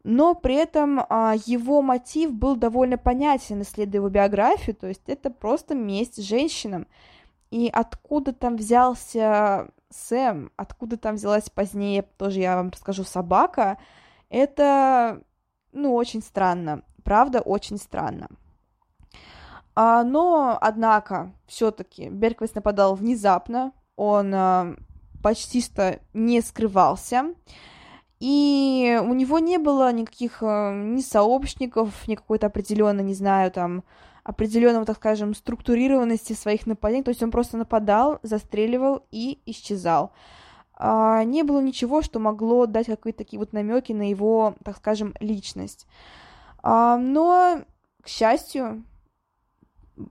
но 0.03 0.35
при 0.35 0.55
этом 0.55 1.01
а, 1.09 1.33
его 1.45 1.81
мотив 1.81 2.31
был 2.31 2.55
довольно 2.55 2.97
понятен, 2.97 3.63
исследуя 3.63 4.01
его 4.01 4.09
биографию, 4.09 4.75
то 4.75 4.88
есть 4.88 5.01
это 5.07 5.31
просто 5.31 5.73
месть 5.73 6.23
женщинам. 6.23 6.88
И 7.51 7.69
откуда 7.71 8.34
там 8.34 8.58
взялся 8.58 9.69
Сэм, 9.89 10.51
откуда 10.58 10.97
там 10.97 11.15
взялась 11.15 11.49
позднее, 11.49 12.01
тоже 12.01 12.39
я 12.39 12.55
вам 12.55 12.69
расскажу, 12.69 13.03
собака, 13.03 13.77
это, 14.29 15.21
ну, 15.71 15.93
очень 15.93 16.21
странно, 16.21 16.81
правда, 17.03 17.41
очень 17.41 17.77
странно. 17.77 18.27
А, 19.75 20.03
но, 20.03 20.58
однако, 20.60 21.34
все-таки 21.47 22.10
Берквист 22.10 22.55
нападал 22.55 22.95
внезапно, 22.95 23.71
он 23.95 24.34
а, 24.34 24.75
почти 25.21 25.62
что 25.62 25.99
не 26.13 26.41
скрывался, 26.41 27.34
и 28.19 28.99
у 29.03 29.13
него 29.13 29.39
не 29.39 29.58
было 29.58 29.91
никаких 29.91 30.41
э, 30.41 30.73
ни 30.73 31.01
сообщников, 31.01 32.08
ни 32.08 32.15
какой-то 32.15 32.47
определенной, 32.47 33.03
не 33.03 33.13
знаю, 33.13 33.51
там, 33.51 33.84
определенного, 34.25 34.85
так 34.85 34.97
скажем, 34.97 35.35
структурированности 35.35 36.33
своих 36.33 36.65
нападений. 36.65 37.03
То 37.03 37.09
есть 37.09 37.23
он 37.23 37.31
просто 37.31 37.57
нападал, 37.57 38.19
застреливал 38.23 39.05
и 39.11 39.39
исчезал. 39.45 40.11
А, 40.73 41.23
не 41.23 41.43
было 41.43 41.61
ничего, 41.61 42.01
что 42.01 42.19
могло 42.19 42.65
дать 42.65 42.88
какие-то 42.88 43.19
такие 43.19 43.39
вот 43.39 43.53
намеки 43.53 43.93
на 43.93 44.09
его, 44.09 44.55
так 44.65 44.77
скажем, 44.77 45.13
личность. 45.19 45.85
А, 46.63 46.97
но, 46.97 47.61
к 48.01 48.07
счастью, 48.07 48.83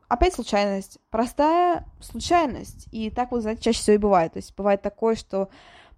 опять 0.07 0.35
случайность. 0.35 0.99
Простая 1.11 1.85
случайность. 2.01 2.87
И 2.93 3.11
так 3.11 3.33
вот, 3.33 3.43
знаете, 3.43 3.63
чаще 3.63 3.81
всего 3.81 3.95
и 3.97 3.99
бывает. 3.99 4.35
То 4.35 4.39
есть 4.39 4.55
бывает 4.57 4.81
такое, 4.81 5.17
что 5.17 5.51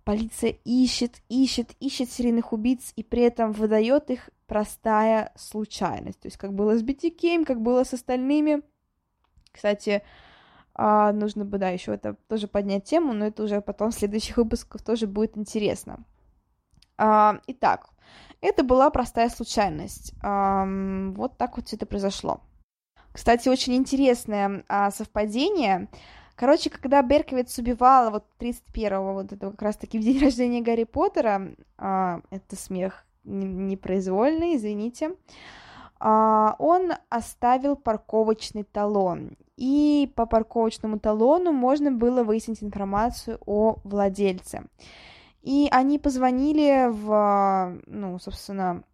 Полиция 0.07 0.57
ищет, 0.65 1.17
ищет, 1.29 1.73
ищет 1.81 2.13
серийных 2.13 2.53
убийц 2.53 2.93
и 2.95 3.03
при 3.03 3.23
этом 3.23 3.51
выдает 3.51 4.09
их 4.09 4.31
простая 4.47 5.33
случайность. 5.37 6.21
То 6.21 6.27
есть 6.27 6.37
как 6.37 6.55
было 6.55 6.77
с 6.77 6.83
BTK, 6.83 7.45
как 7.45 7.61
было 7.61 7.85
с 7.85 7.95
остальными. 7.95 8.63
Кстати, 9.53 10.03
а, 10.75 11.13
нужно 11.13 11.45
бы, 11.45 11.59
да, 11.59 11.71
еще 11.71 11.95
это 11.95 12.15
тоже 12.29 12.49
поднять 12.49 12.85
тему, 12.85 13.13
но 13.13 13.27
это 13.27 13.43
уже 13.43 13.61
потом 13.61 13.91
в 13.91 13.95
следующих 13.95 14.37
выпусках 14.37 14.83
тоже 14.83 15.07
будет 15.07 15.37
интересно. 15.37 16.05
А, 16.99 17.41
итак, 17.47 17.91
это 18.41 18.63
была 18.63 18.91
простая 18.91 19.29
случайность. 19.31 20.13
Вот 20.23 21.39
так 21.39 21.57
вот 21.57 21.67
все 21.67 21.77
это 21.77 21.87
произошло. 21.87 22.41
Кстати, 23.17 23.49
очень 23.49 23.75
интересное 23.75 24.63
а, 24.69 24.91
совпадение. 24.91 25.89
Короче, 26.35 26.69
когда 26.69 27.01
Берковиц 27.01 27.59
убивала 27.59 28.11
вот 28.11 28.27
31-го, 28.39 29.15
вот 29.15 29.33
этого 29.33 29.53
как 29.53 29.63
раз-таки 29.63 29.99
в 29.99 30.03
день 30.03 30.21
рождения 30.23 30.61
Гарри 30.61 30.85
Поттера, 30.85 31.55
а, 31.79 32.21
это 32.31 32.57
смех 32.57 33.06
непроизвольный, 33.27 34.57
извините, 34.57 35.15
а, 35.99 36.57
он 36.59 36.93
оставил 37.09 37.77
парковочный 37.77 38.65
талон. 38.65 39.37
И 39.57 40.13
по 40.17 40.27
парковочному 40.27 40.99
талону 40.99 41.53
можно 41.53 41.91
было 41.91 42.23
выяснить 42.23 42.63
информацию 42.63 43.39
о 43.47 43.77
владельце. 43.85 44.67
И 45.43 45.69
они 45.71 45.99
позвонили 45.99 46.89
в, 46.91 47.79
ну, 47.87 48.19
собственно, 48.19 48.85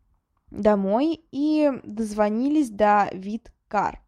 домой 0.51 1.25
и 1.33 1.71
дозвонились 1.83 2.71
до 2.71 3.09
Виткар. 3.13 4.01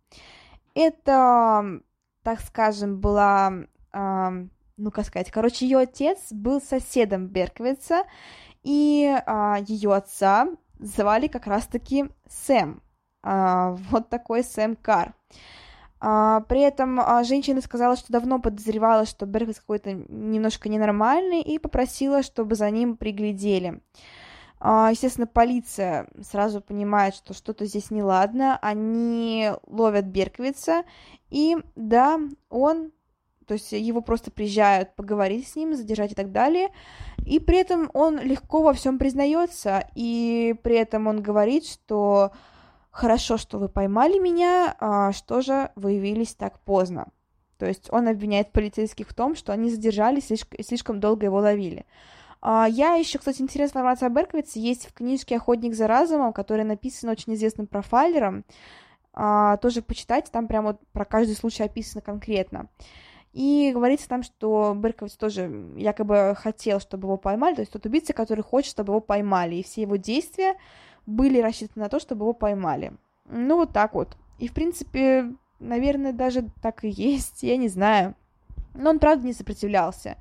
Это 0.74 1.80
так 2.24 2.40
скажем, 2.40 2.98
была, 2.98 3.52
э, 3.92 4.46
ну, 4.76 4.90
как 4.90 5.04
сказать, 5.04 5.30
короче, 5.30 5.66
ее 5.66 5.78
отец 5.78 6.32
был 6.32 6.60
соседом 6.60 7.28
Берковица, 7.28 8.04
и 8.64 9.04
э, 9.06 9.56
ее 9.66 9.94
отца 9.94 10.48
звали 10.80 11.28
как 11.28 11.46
раз-таки 11.46 12.06
Сэм. 12.28 12.82
Э, 13.22 13.76
вот 13.90 14.08
такой 14.08 14.42
Сэм 14.42 14.76
Кар. 14.76 15.14
Uh, 16.04 16.44
при 16.48 16.60
этом 16.60 17.00
uh, 17.00 17.24
женщина 17.24 17.62
сказала, 17.62 17.96
что 17.96 18.12
давно 18.12 18.38
подозревала, 18.38 19.06
что 19.06 19.24
Берковиц 19.24 19.60
какой-то 19.60 19.92
немножко 19.92 20.68
ненормальный, 20.68 21.40
и 21.40 21.58
попросила, 21.58 22.22
чтобы 22.22 22.56
за 22.56 22.68
ним 22.70 22.98
приглядели. 22.98 23.80
Uh, 24.60 24.90
естественно, 24.90 25.26
полиция 25.26 26.06
сразу 26.20 26.60
понимает, 26.60 27.14
что 27.14 27.32
что-то 27.32 27.64
здесь 27.64 27.90
неладно. 27.90 28.58
Они 28.60 29.50
ловят 29.66 30.04
Берковица 30.04 30.84
и 31.30 31.56
да, 31.74 32.20
он, 32.50 32.92
то 33.46 33.54
есть 33.54 33.72
его 33.72 34.00
просто 34.00 34.30
приезжают 34.30 34.94
поговорить 34.94 35.48
с 35.48 35.56
ним, 35.56 35.74
задержать 35.74 36.12
и 36.12 36.14
так 36.14 36.32
далее. 36.32 36.68
И 37.24 37.38
при 37.38 37.58
этом 37.58 37.90
он 37.94 38.20
легко 38.20 38.62
во 38.62 38.72
всем 38.72 38.98
признается, 38.98 39.88
и 39.94 40.54
при 40.62 40.76
этом 40.76 41.06
он 41.06 41.22
говорит, 41.22 41.66
что 41.66 42.32
хорошо, 42.90 43.36
что 43.36 43.58
вы 43.58 43.68
поймали 43.68 44.18
меня, 44.18 44.76
а 44.78 45.12
что 45.12 45.40
же 45.40 45.70
вы 45.76 45.92
явились 45.92 46.34
так 46.34 46.60
поздно. 46.60 47.08
То 47.58 47.66
есть 47.66 47.88
он 47.92 48.08
обвиняет 48.08 48.52
полицейских 48.52 49.08
в 49.08 49.14
том, 49.14 49.34
что 49.36 49.52
они 49.52 49.70
задержались, 49.70 50.26
слишком, 50.26 50.62
слишком 50.62 51.00
долго 51.00 51.26
его 51.26 51.38
ловили. 51.38 51.86
А, 52.42 52.66
я 52.68 52.94
еще, 52.94 53.18
кстати, 53.18 53.40
интересная 53.40 53.82
информация 53.82 54.08
о 54.08 54.10
Берковице 54.10 54.58
есть 54.58 54.86
в 54.86 54.92
книжке 54.92 55.36
«Охотник 55.36 55.74
за 55.74 55.86
разумом», 55.86 56.32
которая 56.32 56.66
написана 56.66 57.12
очень 57.12 57.34
известным 57.34 57.66
профайлером 57.66 58.44
а, 59.14 59.56
тоже 59.58 59.80
почитайте, 59.80 60.30
там 60.30 60.48
прямо 60.48 60.76
про 60.92 61.04
каждый 61.04 61.36
случай 61.36 61.62
описано 61.62 62.02
конкретно. 62.02 62.66
И 63.34 63.72
говорится 63.74 64.08
там, 64.08 64.22
что 64.22 64.74
Берковиц 64.76 65.16
тоже 65.16 65.50
якобы 65.76 66.36
хотел, 66.38 66.78
чтобы 66.78 67.08
его 67.08 67.16
поймали, 67.16 67.56
то 67.56 67.62
есть 67.62 67.72
тот 67.72 67.84
убийца, 67.84 68.12
который 68.12 68.42
хочет, 68.44 68.70
чтобы 68.70 68.92
его 68.92 69.00
поймали, 69.00 69.56
и 69.56 69.64
все 69.64 69.82
его 69.82 69.96
действия 69.96 70.54
были 71.04 71.40
рассчитаны 71.40 71.82
на 71.82 71.88
то, 71.88 71.98
чтобы 71.98 72.24
его 72.24 72.32
поймали. 72.32 72.92
Ну, 73.28 73.56
вот 73.56 73.72
так 73.72 73.94
вот. 73.94 74.16
И, 74.38 74.46
в 74.46 74.52
принципе, 74.52 75.32
наверное, 75.58 76.12
даже 76.12 76.48
так 76.62 76.84
и 76.84 76.88
есть, 76.88 77.42
я 77.42 77.56
не 77.56 77.66
знаю. 77.66 78.14
Но 78.72 78.90
он, 78.90 79.00
правда, 79.00 79.26
не 79.26 79.32
сопротивлялся. 79.32 80.16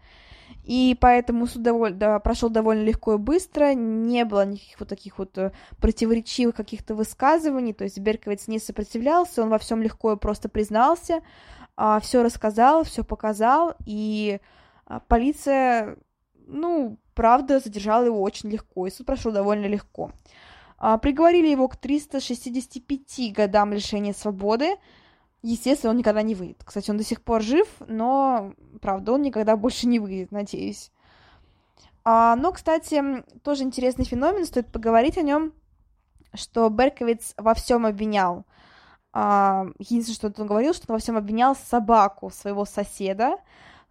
И 0.64 0.98
поэтому 1.00 1.46
суд 1.46 1.62
довольно, 1.62 1.98
да, 1.98 2.20
прошел 2.20 2.50
довольно 2.50 2.84
легко 2.84 3.16
и 3.16 3.18
быстро, 3.18 3.74
не 3.74 4.24
было 4.24 4.46
никаких 4.46 4.80
вот 4.80 4.90
таких 4.90 5.18
вот 5.18 5.38
э, 5.38 5.52
противоречивых 5.78 6.56
каких-то 6.56 6.96
высказываний, 6.96 7.74
то 7.74 7.84
есть 7.84 8.00
Берковиц 8.00 8.48
не 8.48 8.60
сопротивлялся, 8.60 9.44
он 9.44 9.50
во 9.50 9.60
всем 9.60 9.82
легко 9.82 10.14
и 10.14 10.18
просто 10.18 10.48
признался, 10.48 11.22
а, 11.76 12.00
все 12.00 12.24
рассказал, 12.24 12.86
все 12.86 13.04
показал, 13.04 13.76
и 13.86 14.40
а, 14.86 15.02
полиция, 15.02 15.98
ну, 16.48 16.98
правда, 17.14 17.60
задержала 17.60 18.06
его 18.06 18.22
очень 18.22 18.50
легко, 18.50 18.88
и 18.88 18.92
суд 18.92 19.06
прошел 19.06 19.34
довольно 19.34 19.66
легко. 19.66 20.12
А, 20.78 20.98
приговорили 20.98 21.48
его 21.48 21.68
к 21.68 21.76
365 21.76 23.34
годам 23.34 23.74
лишения 23.74 24.14
свободы, 24.14 24.76
Естественно, 25.44 25.92
он 25.92 25.98
никогда 25.98 26.22
не 26.22 26.36
выйдет. 26.36 26.64
Кстати, 26.64 26.90
он 26.90 26.98
до 26.98 27.04
сих 27.04 27.22
пор 27.22 27.42
жив, 27.42 27.68
но, 27.86 28.54
правда, 28.82 29.12
он 29.12 29.22
никогда 29.22 29.58
больше 29.58 29.88
не 29.88 30.00
выйдет, 30.00 30.32
надеюсь. 30.32 30.90
А, 32.06 32.36
но, 32.38 32.54
кстати, 32.54 33.24
тоже 33.44 33.64
интересный 33.64 34.06
феномен, 34.06 34.46
стоит 34.46 34.72
поговорить 34.72 35.18
о 35.18 35.22
нем, 35.22 35.54
что 36.34 36.70
Берковиц 36.70 37.34
во 37.38 37.54
всем 37.54 37.86
обвинял. 37.86 38.46
А, 39.12 39.66
единственное, 39.80 40.32
что 40.32 40.42
он 40.42 40.48
говорил, 40.48 40.74
что 40.74 40.86
он 40.88 40.96
во 40.96 41.00
всем 41.00 41.18
обвинял 41.18 41.56
собаку 41.56 42.30
своего 42.30 42.64
соседа, 42.64 43.36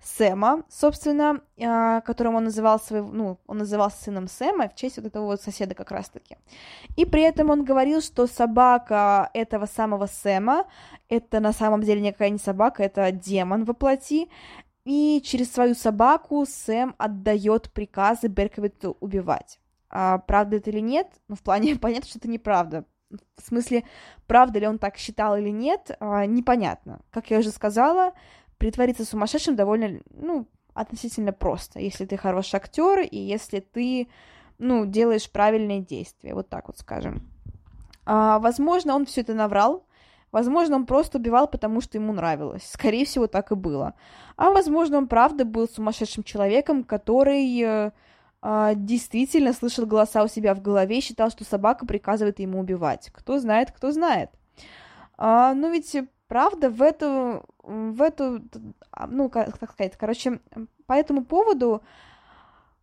Сэма, 0.02 0.64
собственно, 0.68 1.40
э, 1.56 2.00
которым 2.00 2.34
он 2.34 2.44
называл 2.44 2.80
своего, 2.80 3.08
ну, 3.12 3.38
он 3.46 3.58
называл 3.58 3.90
сыном 3.90 4.26
Сэма 4.26 4.68
в 4.68 4.74
честь 4.74 4.96
вот 4.96 5.06
этого 5.06 5.26
вот 5.26 5.40
соседа 5.40 5.74
как 5.74 5.92
раз-таки. 5.92 6.36
И 6.96 7.04
при 7.06 7.22
этом 7.22 7.50
он 7.50 7.64
говорил, 7.64 8.00
что 8.00 8.26
собака 8.26 9.30
этого 9.32 9.66
самого 9.66 10.06
Сэма, 10.06 10.64
это 11.08 11.40
на 11.40 11.52
самом 11.52 11.82
деле 11.82 12.00
никакая 12.00 12.30
не 12.30 12.38
собака, 12.38 12.82
это 12.82 13.12
демон 13.12 13.64
во 13.64 13.74
плоти, 13.74 14.28
и 14.84 15.22
через 15.24 15.52
свою 15.52 15.74
собаку 15.74 16.44
Сэм 16.46 16.94
отдает 16.98 17.72
приказы 17.72 18.26
Берковиту 18.26 18.96
убивать. 19.00 19.60
А, 19.88 20.18
правда 20.18 20.56
это 20.56 20.70
или 20.70 20.80
нет? 20.80 21.06
Ну, 21.28 21.36
в 21.36 21.42
плане 21.42 21.76
понятно, 21.80 22.08
что 22.08 22.18
это 22.18 22.28
неправда. 22.28 22.84
В 23.36 23.42
смысле, 23.46 23.84
правда 24.26 24.58
ли 24.58 24.66
он 24.66 24.78
так 24.78 24.96
считал 24.96 25.36
или 25.36 25.50
нет, 25.50 25.96
а, 26.00 26.26
непонятно. 26.26 27.00
Как 27.10 27.30
я 27.30 27.38
уже 27.38 27.50
сказала, 27.50 28.14
притвориться 28.62 29.04
сумасшедшим 29.04 29.56
довольно, 29.56 30.00
ну, 30.10 30.46
относительно 30.72 31.32
просто, 31.32 31.80
если 31.80 32.06
ты 32.06 32.16
хороший 32.16 32.54
актер 32.54 33.00
и 33.00 33.18
если 33.18 33.58
ты, 33.58 34.06
ну, 34.58 34.86
делаешь 34.86 35.28
правильные 35.28 35.80
действия, 35.80 36.32
вот 36.32 36.48
так 36.48 36.68
вот 36.68 36.78
скажем. 36.78 37.28
А, 38.06 38.38
возможно, 38.38 38.94
он 38.94 39.04
все 39.04 39.22
это 39.22 39.34
наврал, 39.34 39.84
возможно, 40.30 40.76
он 40.76 40.86
просто 40.86 41.18
убивал, 41.18 41.48
потому 41.48 41.80
что 41.80 41.98
ему 41.98 42.12
нравилось, 42.12 42.70
скорее 42.72 43.04
всего, 43.04 43.26
так 43.26 43.50
и 43.50 43.56
было. 43.56 43.94
А 44.36 44.50
возможно, 44.50 44.98
он 44.98 45.08
правда 45.08 45.44
был 45.44 45.68
сумасшедшим 45.68 46.22
человеком, 46.22 46.84
который, 46.84 47.60
э, 47.62 47.90
а, 48.42 48.74
действительно 48.76 49.54
слышал 49.54 49.86
голоса 49.86 50.22
у 50.22 50.28
себя 50.28 50.54
в 50.54 50.62
голове 50.62 50.98
и 50.98 51.02
считал, 51.02 51.30
что 51.30 51.44
собака 51.44 51.84
приказывает 51.84 52.38
ему 52.38 52.60
убивать. 52.60 53.10
Кто 53.12 53.40
знает, 53.40 53.72
кто 53.72 53.90
знает. 53.90 54.30
А, 55.18 55.52
ну 55.52 55.68
ведь 55.68 55.96
правда 56.32 56.70
в 56.70 56.80
эту, 56.80 57.44
в 57.62 58.02
эту, 58.02 58.42
ну 59.08 59.28
как, 59.28 59.58
как 59.58 59.72
сказать, 59.72 59.96
короче, 59.96 60.40
по 60.86 60.94
этому 60.94 61.24
поводу 61.24 61.82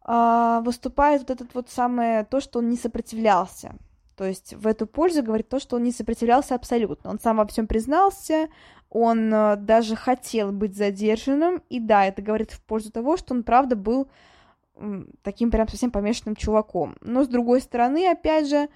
а, 0.02 0.62
выступает 0.62 1.22
вот 1.22 1.30
этот 1.30 1.54
вот 1.54 1.70
самое 1.70 2.24
то, 2.24 2.40
что 2.40 2.60
он 2.60 2.70
не 2.70 2.78
сопротивлялся. 2.78 3.76
То 4.16 4.26
есть 4.26 4.54
в 4.54 4.68
эту 4.68 4.86
пользу 4.88 5.24
говорит 5.24 5.48
то, 5.50 5.60
что 5.60 5.78
он 5.78 5.84
не 5.84 5.92
сопротивлялся 5.92 6.56
абсолютно. 6.56 7.10
Он 7.10 7.20
сам 7.20 7.38
во 7.38 7.48
всем 7.48 7.68
признался, 7.68 8.50
он 8.90 9.34
э, 9.34 9.56
даже 9.56 9.96
хотел 9.96 10.52
быть 10.52 10.76
задержанным, 10.76 11.62
и 11.70 11.80
да, 11.80 12.06
это 12.06 12.22
говорит 12.22 12.52
в 12.52 12.62
пользу 12.62 12.92
того, 12.92 13.18
что 13.18 13.34
он 13.34 13.44
правда 13.44 13.76
был 13.76 14.10
таким 15.24 15.52
прям 15.52 15.68
совсем 15.68 15.92
помешанным 15.92 16.36
чуваком. 16.36 16.96
Но 17.02 17.24
с 17.24 17.28
другой 17.28 17.62
стороны, 17.62 18.10
опять 18.10 18.50
же, 18.50 18.58
э, 18.58 18.68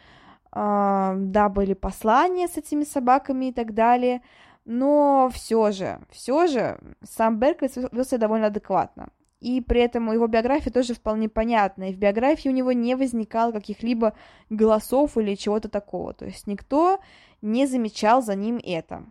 да, 0.52 1.50
были 1.50 1.74
послания 1.74 2.48
с 2.48 2.58
этими 2.58 2.84
собаками 2.84 3.46
и 3.46 3.54
так 3.54 3.74
далее, 3.74 4.22
но 4.66 5.30
все 5.34 5.72
же, 5.72 6.00
все 6.10 6.48
же 6.48 6.80
сам 7.04 7.40
Берковиц 7.40 7.78
вел 7.92 8.06
себя 8.06 8.18
довольно 8.18 8.48
адекватно 8.48 9.10
и 9.44 9.60
при 9.60 9.82
этом 9.82 10.12
его 10.12 10.26
биография 10.28 10.72
тоже 10.72 10.94
вполне 10.94 11.28
понятна, 11.28 11.90
и 11.90 11.94
в 11.94 11.98
биографии 11.98 12.48
у 12.48 12.54
него 12.54 12.72
не 12.72 12.96
возникало 12.96 13.52
каких-либо 13.52 14.14
голосов 14.50 15.18
или 15.18 15.36
чего-то 15.36 15.68
такого, 15.68 16.14
то 16.14 16.26
есть 16.26 16.48
никто 16.48 17.00
не 17.42 17.68
замечал 17.68 18.22
за 18.22 18.36
ним 18.36 18.60
это. 18.64 19.04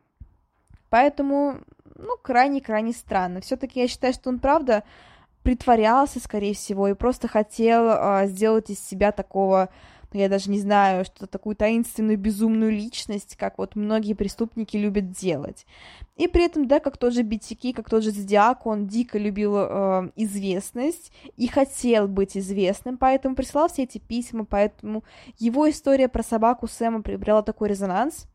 Поэтому, 0.89 1.59
ну, 1.97 2.17
крайне-крайне 2.21 2.93
странно. 2.93 3.41
Все-таки 3.41 3.81
я 3.81 3.89
считаю, 3.89 4.15
что 4.15 4.31
он, 4.31 4.41
правда, 4.41 4.85
притворялся, 5.43 6.19
скорее 6.19 6.55
всего, 6.55 6.89
и 6.89 6.95
просто 6.95 7.29
хотел 7.29 7.89
э, 7.89 8.27
сделать 8.27 8.71
из 8.71 8.81
себя 8.81 9.13
такого 9.13 9.69
я 10.19 10.29
даже 10.29 10.51
не 10.51 10.61
знаю, 10.61 11.05
что 11.05 11.27
такую 11.27 11.57
таинственную, 11.57 12.19
безумную 12.19 12.73
личность, 12.73 13.37
как 13.37 13.59
вот 13.59 13.77
многие 13.77 14.15
преступники 14.15 14.77
любят 14.77 15.11
делать. 15.11 15.67
И 16.17 16.29
при 16.29 16.45
этом, 16.45 16.69
да, 16.69 16.79
как 16.79 16.99
тот 16.99 17.15
же 17.15 17.23
BTK, 17.23 17.73
как 17.73 17.89
тот 17.89 18.05
же 18.05 18.11
Зодиак, 18.11 18.67
он 18.67 18.87
дико 18.87 19.19
любил 19.19 19.55
э, 19.57 20.11
известность 20.17 21.11
и 21.37 21.49
хотел 21.49 22.07
быть 22.07 22.37
известным, 22.37 22.99
поэтому 22.99 23.35
присылал 23.35 23.69
все 23.69 23.85
эти 23.85 23.99
письма, 23.99 24.45
поэтому 24.45 25.05
его 25.39 25.69
история 25.71 26.09
про 26.09 26.23
собаку 26.23 26.69
Сэма 26.69 27.03
приобрела 27.03 27.43
такой 27.43 27.69
резонанс. 27.69 28.27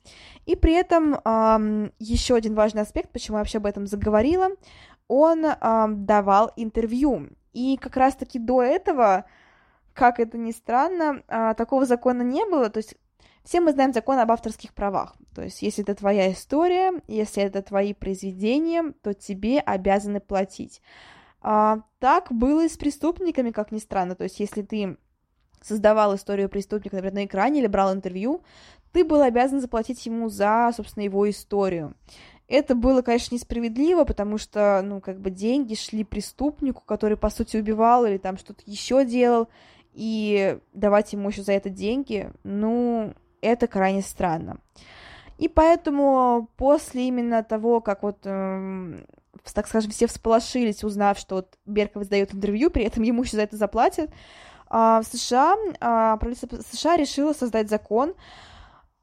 И 0.46 0.56
при 0.56 0.74
этом 0.74 1.16
э, 1.16 1.90
еще 2.00 2.36
один 2.36 2.56
важный 2.56 2.82
аспект, 2.82 3.12
почему 3.12 3.38
я 3.38 3.42
вообще 3.42 3.60
об 3.60 3.68
этом 3.68 3.86
заговорила, 3.86 4.50
он 5.08 5.46
э, 5.46 5.88
давал 5.90 6.52
интервью. 6.56 7.30
И 7.54 7.78
как 7.78 7.96
раз-таки 7.98 8.40
до 8.40 8.62
этого 8.62 9.26
как 9.98 10.20
это 10.20 10.38
ни 10.38 10.52
странно, 10.52 11.24
а, 11.28 11.56
такого 11.56 11.86
закона 11.86 12.22
не 12.22 12.46
было. 12.46 12.70
То 12.70 12.78
есть 12.78 12.96
все 13.44 13.62
мы 13.62 13.72
знаем 13.72 13.94
закон 13.94 14.20
об 14.20 14.32
авторских 14.32 14.74
правах. 14.74 15.16
То 15.34 15.42
есть 15.42 15.64
если 15.64 15.84
это 15.84 15.96
твоя 15.96 16.32
история, 16.32 17.02
если 17.08 17.42
это 17.42 17.64
твои 17.64 17.94
произведения, 17.94 18.94
то 19.02 19.16
тебе 19.16 19.60
обязаны 19.60 20.20
платить. 20.20 20.82
А, 21.42 21.80
так 21.98 22.32
было 22.32 22.66
и 22.66 22.70
с 22.70 22.78
преступниками, 22.78 23.50
как 23.50 23.72
ни 23.72 23.80
странно. 23.80 24.14
То 24.16 24.26
есть 24.26 24.40
если 24.40 24.62
ты 24.62 24.98
создавал 25.62 26.16
историю 26.16 26.48
преступника, 26.48 26.96
например, 26.96 27.16
на 27.16 27.26
экране 27.26 27.60
или 27.60 27.68
брал 27.68 27.92
интервью, 27.92 28.44
ты 28.92 29.04
был 29.04 29.22
обязан 29.22 29.60
заплатить 29.62 30.06
ему 30.06 30.30
за, 30.30 30.72
собственно, 30.76 31.04
его 31.04 31.28
историю. 31.28 31.96
Это 32.48 32.76
было, 32.76 33.02
конечно, 33.02 33.34
несправедливо, 33.34 34.06
потому 34.06 34.38
что, 34.38 34.82
ну, 34.84 35.02
как 35.02 35.20
бы 35.20 35.32
деньги 35.32 35.74
шли 35.74 36.04
преступнику, 36.04 36.84
который, 36.86 37.18
по 37.18 37.30
сути, 37.30 37.58
убивал 37.58 38.06
или 38.06 38.18
там 38.18 38.38
что-то 38.38 38.62
еще 38.66 39.04
делал, 39.04 39.50
и 39.98 40.60
давать 40.74 41.12
ему 41.14 41.30
еще 41.30 41.42
за 41.42 41.54
это 41.54 41.72
деньги, 41.72 42.32
ну, 42.44 43.16
это 43.42 43.68
крайне 43.68 44.04
странно. 44.04 44.60
И 45.40 45.48
поэтому 45.48 46.50
после 46.56 47.08
именно 47.08 47.44
того, 47.44 47.82
как 47.82 48.04
вот, 48.04 48.20
э, 48.24 49.04
так 49.54 49.68
скажем, 49.68 49.90
все 49.90 50.06
всполошились, 50.06 50.84
узнав, 50.84 51.18
что 51.18 51.38
вот 51.38 51.58
Берков 51.66 52.04
сдает 52.04 52.34
интервью, 52.34 52.70
при 52.70 52.84
этом 52.84 53.02
ему 53.02 53.24
еще 53.24 53.38
за 53.38 53.44
это 53.44 53.58
заплатят, 53.58 54.12
э, 54.12 54.14
в 54.70 55.04
США, 55.04 55.56
э, 55.56 56.18
правительство 56.20 56.62
США 56.62 56.96
решило 56.96 57.34
создать 57.34 57.68
закон, 57.68 58.14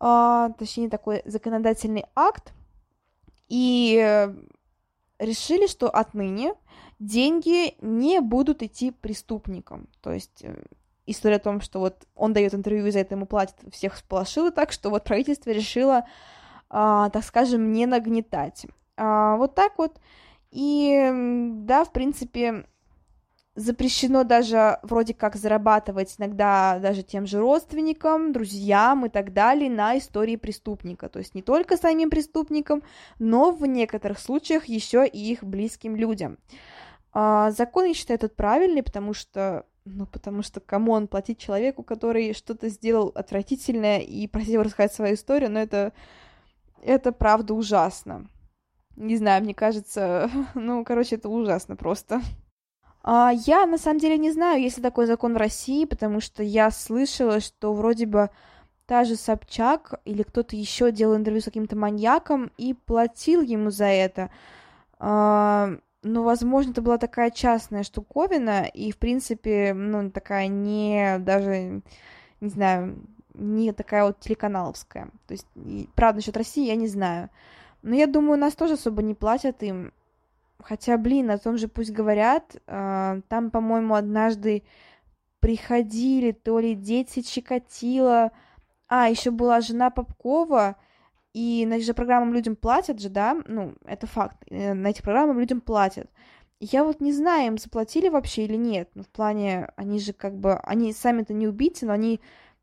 э, 0.00 0.48
точнее 0.57 0.88
такой 0.88 1.22
законодательный 1.24 2.04
акт, 2.14 2.52
и 3.48 4.28
решили, 5.18 5.66
что 5.66 5.88
отныне 5.88 6.54
деньги 6.98 7.74
не 7.80 8.20
будут 8.20 8.62
идти 8.62 8.90
преступникам. 8.90 9.88
То 10.00 10.12
есть 10.12 10.42
э, 10.42 10.64
история 11.07 11.37
о 11.37 11.40
том, 11.40 11.61
что 11.61 11.81
вот 11.81 12.07
он 12.14 12.33
дает 12.33 12.55
интервью 12.55 12.87
и 12.87 12.90
за 12.90 13.01
это 13.01 13.14
ему 13.14 13.27
платят, 13.27 13.57
всех 13.71 13.97
сполошила 13.97 14.51
так, 14.51 14.73
что 14.73 14.90
вот 14.90 15.05
правительство 15.05 15.51
решило, 15.51 16.07
а, 16.71 17.11
так 17.11 17.25
скажем, 17.25 17.73
не 17.73 17.87
нагнетать. 17.87 18.67
А, 18.97 19.37
вот 19.37 19.55
так 19.55 19.79
вот. 19.79 19.99
И 20.51 21.11
да, 21.64 21.85
в 21.85 21.93
принципе, 21.93 22.67
запрещено 23.57 24.25
даже 24.25 24.79
вроде 24.83 25.14
как 25.14 25.37
зарабатывать 25.37 26.14
иногда 26.19 26.79
даже 26.81 27.03
тем 27.03 27.27
же 27.27 27.38
родственникам, 27.38 28.33
друзьям 28.33 29.07
и 29.07 29.09
так 29.09 29.33
далее 29.33 29.71
на 29.71 29.99
истории 29.99 30.37
преступника. 30.37 31.09
То 31.09 31.21
есть 31.21 31.35
не 31.35 31.43
только 31.43 31.77
самим 31.77 32.11
преступникам, 32.11 32.83
но 33.19 33.53
в 33.53 33.67
некоторых 33.67 34.19
случаях 34.19 34.67
еще 34.67 35.07
и 35.07 35.33
их 35.33 35.45
близким 35.45 35.97
людям. 35.97 36.38
А, 37.12 37.53
закон, 37.53 37.85
я 37.87 37.95
считаю, 37.95 38.17
этот 38.17 38.35
правильный, 38.35 38.83
потому 38.83 39.14
что 39.14 39.67
ну, 39.85 40.07
потому 40.07 40.42
что, 40.42 40.61
кому 40.61 40.92
он 40.92 41.09
платить 41.09 41.38
человеку, 41.38 41.83
который 41.83 42.33
что-то 42.33 42.68
сделал 42.68 43.12
отвратительное 43.14 43.99
и 43.99 44.27
просил 44.27 44.62
рассказать 44.62 44.94
свою 44.94 45.14
историю, 45.14 45.51
но 45.51 45.61
это, 45.61 45.92
это 46.83 47.12
правда 47.12 47.55
ужасно. 47.55 48.29
Не 48.97 49.16
знаю, 49.16 49.42
мне 49.42 49.55
кажется, 49.55 50.31
ну, 50.55 50.85
короче, 50.85 51.16
это 51.16 51.29
ужасно 51.29 51.77
просто. 51.77 52.23
А, 53.03 53.33
я, 53.47 53.66
на 53.66 53.77
самом 53.77 53.99
деле, 53.99 54.16
не 54.16 54.33
знаю, 54.33 54.62
есть 54.62 54.79
ли 54.79 54.83
такой 54.83 55.07
закон 55.07 55.35
в 55.35 55.38
России, 55.38 55.85
потому 55.85 56.20
что 56.20 56.42
я 56.42 56.70
слышала, 56.70 57.40
что 57.40 57.75
вроде 57.75 58.07
бы 58.07 58.31
та 58.87 59.05
же 59.05 59.16
Собчак 59.16 60.01
или 60.05 60.23
кто-то 60.23 60.57
еще 60.57 60.92
делал 60.92 61.16
интервью 61.16 61.42
с 61.42 61.47
каким-то 61.47 61.77
маньяком 61.77 62.51
и 62.57 62.73
платил 62.73 63.42
ему 63.42 63.70
за 63.70 63.87
это. 63.87 64.31
А, 64.99 65.77
ну, 66.05 66.23
возможно, 66.23 66.71
это 66.71 66.83
была 66.83 66.99
такая 66.99 67.31
частная 67.31 67.83
штуковина, 67.83 68.67
и, 68.67 68.93
в 68.93 68.99
принципе, 68.99 69.73
ну, 69.75 70.11
такая 70.11 70.49
не, 70.49 71.19
даже, 71.19 71.83
не 72.40 72.49
знаю, 72.49 72.97
не 73.33 73.73
такая 73.73 74.05
вот 74.05 74.21
телеканаловская. 74.21 75.07
То 75.27 75.33
есть, 75.33 75.47
и, 75.57 75.88
правда, 75.95 76.19
насчет 76.19 76.37
России 76.37 76.67
я 76.67 76.77
не 76.77 76.87
знаю. 76.87 77.31
Но 77.83 77.95
я 77.95 78.07
думаю, 78.07 78.38
нас 78.38 78.55
тоже 78.55 78.75
особо 78.75 79.03
не 79.03 79.14
платят 79.14 79.62
им. 79.62 79.93
Хотя, 80.62 80.97
блин, 80.97 81.31
о 81.31 81.38
том 81.38 81.59
же 81.59 81.69
пусть 81.69 81.90
говорят. 81.90 82.57
Э, 82.67 83.21
там, 83.29 83.51
по-моему, 83.51 83.95
однажды 83.95 84.62
приходили 85.40 86.33
то 86.33 86.59
ли 86.59 86.75
дети 86.75 87.21
Чикатила, 87.21 88.31
а, 88.88 89.09
еще 89.09 89.31
была 89.31 89.61
жена 89.61 89.90
Попкова, 89.90 90.77
и 91.35 91.66
на 91.66 91.81
же 91.81 91.92
программам 91.94 92.33
людям 92.33 92.57
платят 92.57 93.01
же, 93.01 93.09
да, 93.09 93.37
ну, 93.47 93.75
это 93.85 94.07
факт, 94.07 94.38
э, 94.49 94.73
на 94.73 94.88
этих 94.88 95.03
программам 95.03 95.40
людям 95.40 95.61
платят. 95.61 96.09
Я 96.61 96.85
вот 96.85 97.01
не 97.01 97.12
знаю, 97.12 97.49
им 97.49 97.59
заплатили 97.59 98.09
вообще 98.09 98.44
или 98.44 98.57
нет, 98.57 98.88
ну, 98.94 99.03
в 99.03 99.09
плане, 99.09 99.69
они 99.77 99.98
же 99.98 100.13
как 100.13 100.38
бы, 100.38 100.54
они 100.54 100.92
сами-то 100.92 101.35
не 101.35 101.48
убийцы, 101.48 101.87
но 101.87 101.92
они 101.92 102.21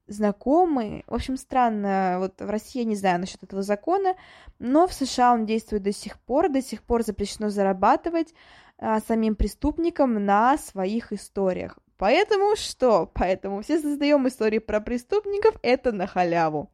знакомы. 0.08 1.04
В 1.08 1.14
общем, 1.14 1.38
странно, 1.38 2.16
вот 2.20 2.40
в 2.40 2.50
России 2.50 2.80
я 2.80 2.86
не 2.86 2.96
знаю 2.96 3.20
насчет 3.20 3.44
этого 3.44 3.62
закона, 3.62 4.16
но 4.58 4.88
в 4.88 4.94
США 4.94 5.34
он 5.34 5.46
действует 5.46 5.84
до 5.84 5.92
сих 5.92 6.20
пор, 6.20 6.50
до 6.50 6.62
сих 6.62 6.82
пор 6.84 7.04
запрещено 7.04 7.50
зарабатывать 7.50 8.34
а, 8.78 9.00
самим 9.02 9.36
преступникам 9.36 10.26
на 10.26 10.58
своих 10.58 11.12
историях. 11.14 11.78
Поэтому 11.98 12.56
что? 12.56 13.12
Поэтому 13.14 13.62
все 13.62 13.80
создаем 13.80 14.28
истории 14.28 14.60
про 14.60 14.82
преступников, 14.82 15.56
это 15.62 15.92
на 15.92 16.08
халяву. 16.08 16.72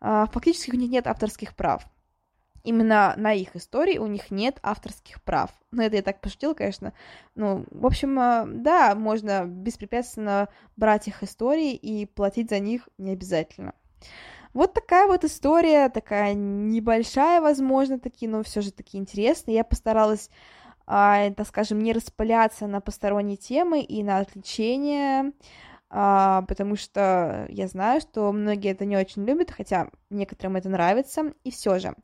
А, 0.00 0.26
фактически 0.26 0.70
у 0.70 0.78
них 0.78 0.90
нет 0.90 1.06
авторских 1.06 1.54
прав. 1.54 1.84
Именно 2.62 3.14
на 3.16 3.32
их 3.32 3.56
истории 3.56 3.98
у 3.98 4.06
них 4.06 4.30
нет 4.30 4.58
авторских 4.62 5.22
прав. 5.22 5.50
Ну, 5.70 5.82
это 5.82 5.96
я 5.96 6.02
так 6.02 6.20
пошутила, 6.20 6.52
конечно. 6.52 6.92
Ну, 7.34 7.64
в 7.70 7.86
общем, 7.86 8.18
а, 8.18 8.44
да, 8.46 8.94
можно 8.94 9.46
беспрепятственно 9.46 10.48
брать 10.76 11.08
их 11.08 11.22
истории 11.22 11.74
и 11.74 12.04
платить 12.06 12.50
за 12.50 12.58
них 12.58 12.88
не 12.98 13.12
обязательно. 13.12 13.74
Вот 14.52 14.74
такая 14.74 15.06
вот 15.06 15.24
история, 15.24 15.88
такая 15.88 16.34
небольшая, 16.34 17.40
возможно, 17.40 17.98
таки, 17.98 18.26
но 18.26 18.42
все 18.42 18.60
же 18.60 18.72
таки 18.72 18.98
интересная. 18.98 19.54
Я 19.54 19.64
постаралась, 19.64 20.28
а, 20.86 21.30
так 21.30 21.46
скажем, 21.46 21.78
не 21.78 21.92
распыляться 21.92 22.66
на 22.66 22.80
посторонние 22.80 23.36
темы 23.36 23.80
и 23.80 24.02
на 24.02 24.18
отвлечения 24.18 25.32
а, 25.90 26.42
потому 26.42 26.76
что 26.76 27.46
я 27.48 27.66
знаю, 27.66 28.00
что 28.00 28.30
многие 28.32 28.70
это 28.70 28.84
не 28.84 28.96
очень 28.96 29.24
любят, 29.24 29.50
хотя 29.50 29.90
некоторым 30.08 30.56
это 30.56 30.68
нравится, 30.68 31.32
и 31.42 31.50
все 31.50 31.78
же. 31.80 31.94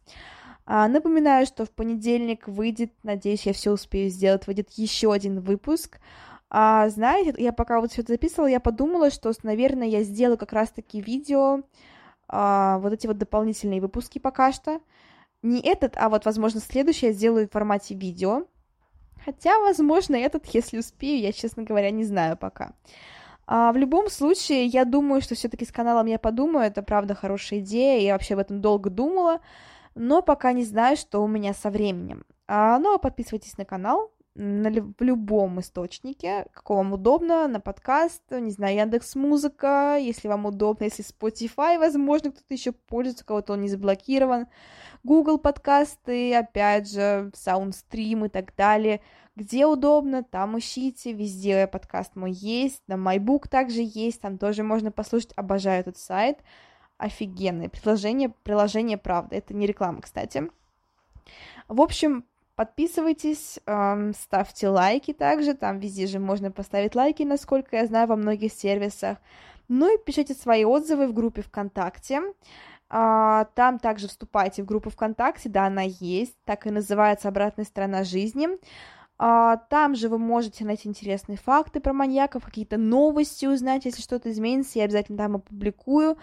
А, 0.66 0.88
напоминаю, 0.88 1.46
что 1.46 1.64
в 1.64 1.70
понедельник 1.70 2.48
выйдет, 2.48 2.92
надеюсь, 3.04 3.46
я 3.46 3.52
все 3.52 3.70
успею 3.70 4.10
сделать, 4.10 4.48
выйдет 4.48 4.70
еще 4.72 5.12
один 5.12 5.40
выпуск 5.40 6.00
А, 6.50 6.88
знаете, 6.88 7.34
я 7.38 7.52
пока 7.52 7.80
вот 7.80 7.92
все 7.92 8.02
это 8.02 8.12
записывала, 8.12 8.48
я 8.48 8.60
подумала, 8.60 9.10
что, 9.10 9.32
наверное, 9.44 9.86
я 9.86 10.02
сделаю 10.02 10.38
как 10.38 10.52
раз-таки 10.52 11.00
видео, 11.00 11.62
а, 12.28 12.78
вот 12.78 12.92
эти 12.92 13.06
вот 13.06 13.18
дополнительные 13.18 13.80
выпуски 13.80 14.18
пока 14.18 14.52
что. 14.52 14.80
Не 15.42 15.60
этот, 15.60 15.96
а 15.96 16.08
вот, 16.08 16.24
возможно, 16.24 16.60
следующий 16.60 17.06
я 17.06 17.12
сделаю 17.12 17.48
в 17.48 17.52
формате 17.52 17.94
видео. 17.94 18.46
Хотя, 19.24 19.58
возможно, 19.60 20.16
этот, 20.16 20.46
если 20.46 20.78
успею, 20.78 21.20
я, 21.20 21.32
честно 21.32 21.62
говоря, 21.62 21.90
не 21.90 22.04
знаю 22.04 22.36
пока. 22.36 22.72
А, 23.46 23.72
в 23.72 23.76
любом 23.76 24.10
случае, 24.10 24.66
я 24.66 24.84
думаю, 24.84 25.22
что 25.22 25.34
все-таки 25.34 25.64
с 25.64 25.72
каналом 25.72 26.06
я 26.06 26.18
подумаю, 26.18 26.66
это 26.66 26.82
правда 26.82 27.14
хорошая 27.14 27.60
идея, 27.60 28.00
я 28.00 28.12
вообще 28.12 28.34
об 28.34 28.40
этом 28.40 28.60
долго 28.60 28.90
думала, 28.90 29.40
но 29.94 30.20
пока 30.20 30.52
не 30.52 30.64
знаю, 30.64 30.96
что 30.96 31.22
у 31.22 31.28
меня 31.28 31.54
со 31.54 31.70
временем. 31.70 32.24
А, 32.48 32.78
ну, 32.78 32.94
а 32.94 32.98
подписывайтесь 32.98 33.56
на 33.56 33.64
канал, 33.64 34.10
на, 34.36 34.70
в 34.70 35.02
любом 35.02 35.60
источнике, 35.60 36.46
какого 36.52 36.78
вам 36.78 36.92
удобно, 36.92 37.48
на 37.48 37.58
подкаст, 37.58 38.22
не 38.30 38.50
знаю, 38.50 38.76
Яндекс 38.76 39.14
Музыка, 39.14 39.96
если 39.98 40.28
вам 40.28 40.46
удобно, 40.46 40.84
если 40.84 41.04
Spotify, 41.04 41.78
возможно, 41.78 42.30
кто-то 42.30 42.52
еще 42.52 42.72
пользуется, 42.72 43.24
у 43.24 43.26
кого-то 43.26 43.54
он 43.54 43.62
не 43.62 43.68
заблокирован, 43.68 44.46
Google 45.04 45.38
подкасты, 45.38 46.34
опять 46.34 46.90
же, 46.90 47.30
Soundstream 47.34 48.26
и 48.26 48.28
так 48.28 48.54
далее. 48.56 49.00
Где 49.36 49.66
удобно, 49.66 50.22
там 50.22 50.58
ищите, 50.58 51.12
везде 51.12 51.66
подкаст 51.66 52.16
мой 52.16 52.32
есть, 52.32 52.82
на 52.86 52.94
MyBook 52.94 53.48
также 53.48 53.80
есть, 53.82 54.20
там 54.20 54.38
тоже 54.38 54.62
можно 54.62 54.90
послушать, 54.90 55.32
обожаю 55.36 55.80
этот 55.80 55.98
сайт, 55.98 56.38
офигенное 56.98 57.68
приложение, 57.68 58.30
приложение 58.42 58.98
правда, 58.98 59.36
это 59.36 59.54
не 59.54 59.66
реклама, 59.66 60.00
кстати. 60.02 60.50
В 61.68 61.80
общем, 61.80 62.24
Подписывайтесь, 62.56 63.60
ставьте 64.18 64.68
лайки 64.68 65.12
также, 65.12 65.54
там 65.54 65.78
везде 65.78 66.06
же 66.06 66.18
можно 66.18 66.50
поставить 66.50 66.94
лайки, 66.94 67.22
насколько 67.22 67.76
я 67.76 67.86
знаю, 67.86 68.08
во 68.08 68.16
многих 68.16 68.52
сервисах. 68.52 69.18
Ну 69.68 69.94
и 69.94 69.98
пишите 70.02 70.32
свои 70.34 70.64
отзывы 70.64 71.06
в 71.06 71.12
группе 71.12 71.42
ВКонтакте. 71.42 72.22
А, 72.88 73.46
там 73.54 73.78
также 73.78 74.08
вступайте 74.08 74.62
в 74.62 74.66
группу 74.66 74.90
ВКонтакте, 74.90 75.48
да, 75.48 75.66
она 75.66 75.82
есть, 75.82 76.36
так 76.44 76.66
и 76.66 76.70
называется 76.70 77.28
«Обратная 77.28 77.64
сторона 77.64 78.04
жизни». 78.04 78.48
А, 79.18 79.56
там 79.56 79.94
же 79.94 80.08
вы 80.08 80.18
можете 80.18 80.64
найти 80.64 80.88
интересные 80.88 81.38
факты 81.38 81.80
про 81.80 81.92
маньяков, 81.92 82.44
какие-то 82.44 82.76
новости 82.76 83.46
узнать, 83.46 83.86
если 83.86 84.02
что-то 84.02 84.30
изменится, 84.30 84.78
я 84.78 84.84
обязательно 84.84 85.18
там 85.18 85.36
опубликую. 85.36 86.16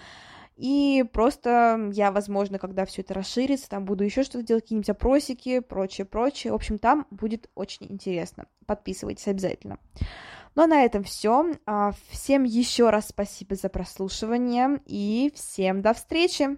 И 0.64 1.04
просто 1.12 1.90
я, 1.92 2.14
возможно, 2.14 2.58
когда 2.58 2.86
все 2.86 3.02
это 3.02 3.14
расширится, 3.14 3.70
там 3.70 3.84
буду 3.84 4.06
еще 4.06 4.24
что-то 4.24 4.46
делать, 4.46 4.64
какие-нибудь 4.64 4.92
опросики, 4.92 5.60
прочее, 5.60 6.06
прочее. 6.06 6.54
В 6.54 6.56
общем, 6.56 6.80
там 6.80 7.06
будет 7.12 7.50
очень 7.54 7.88
интересно. 7.90 8.46
Подписывайтесь 8.66 9.28
обязательно. 9.28 9.78
Ну 10.56 10.64
а 10.64 10.68
на 10.68 10.86
этом 10.86 11.04
все. 11.04 11.58
А, 11.66 11.92
всем 12.08 12.46
еще 12.46 12.92
раз 12.92 13.10
спасибо 13.10 13.56
за 13.56 13.68
прослушивание 13.68 14.80
и 14.86 15.34
всем 15.36 15.82
до 15.82 15.94
встречи! 15.94 16.58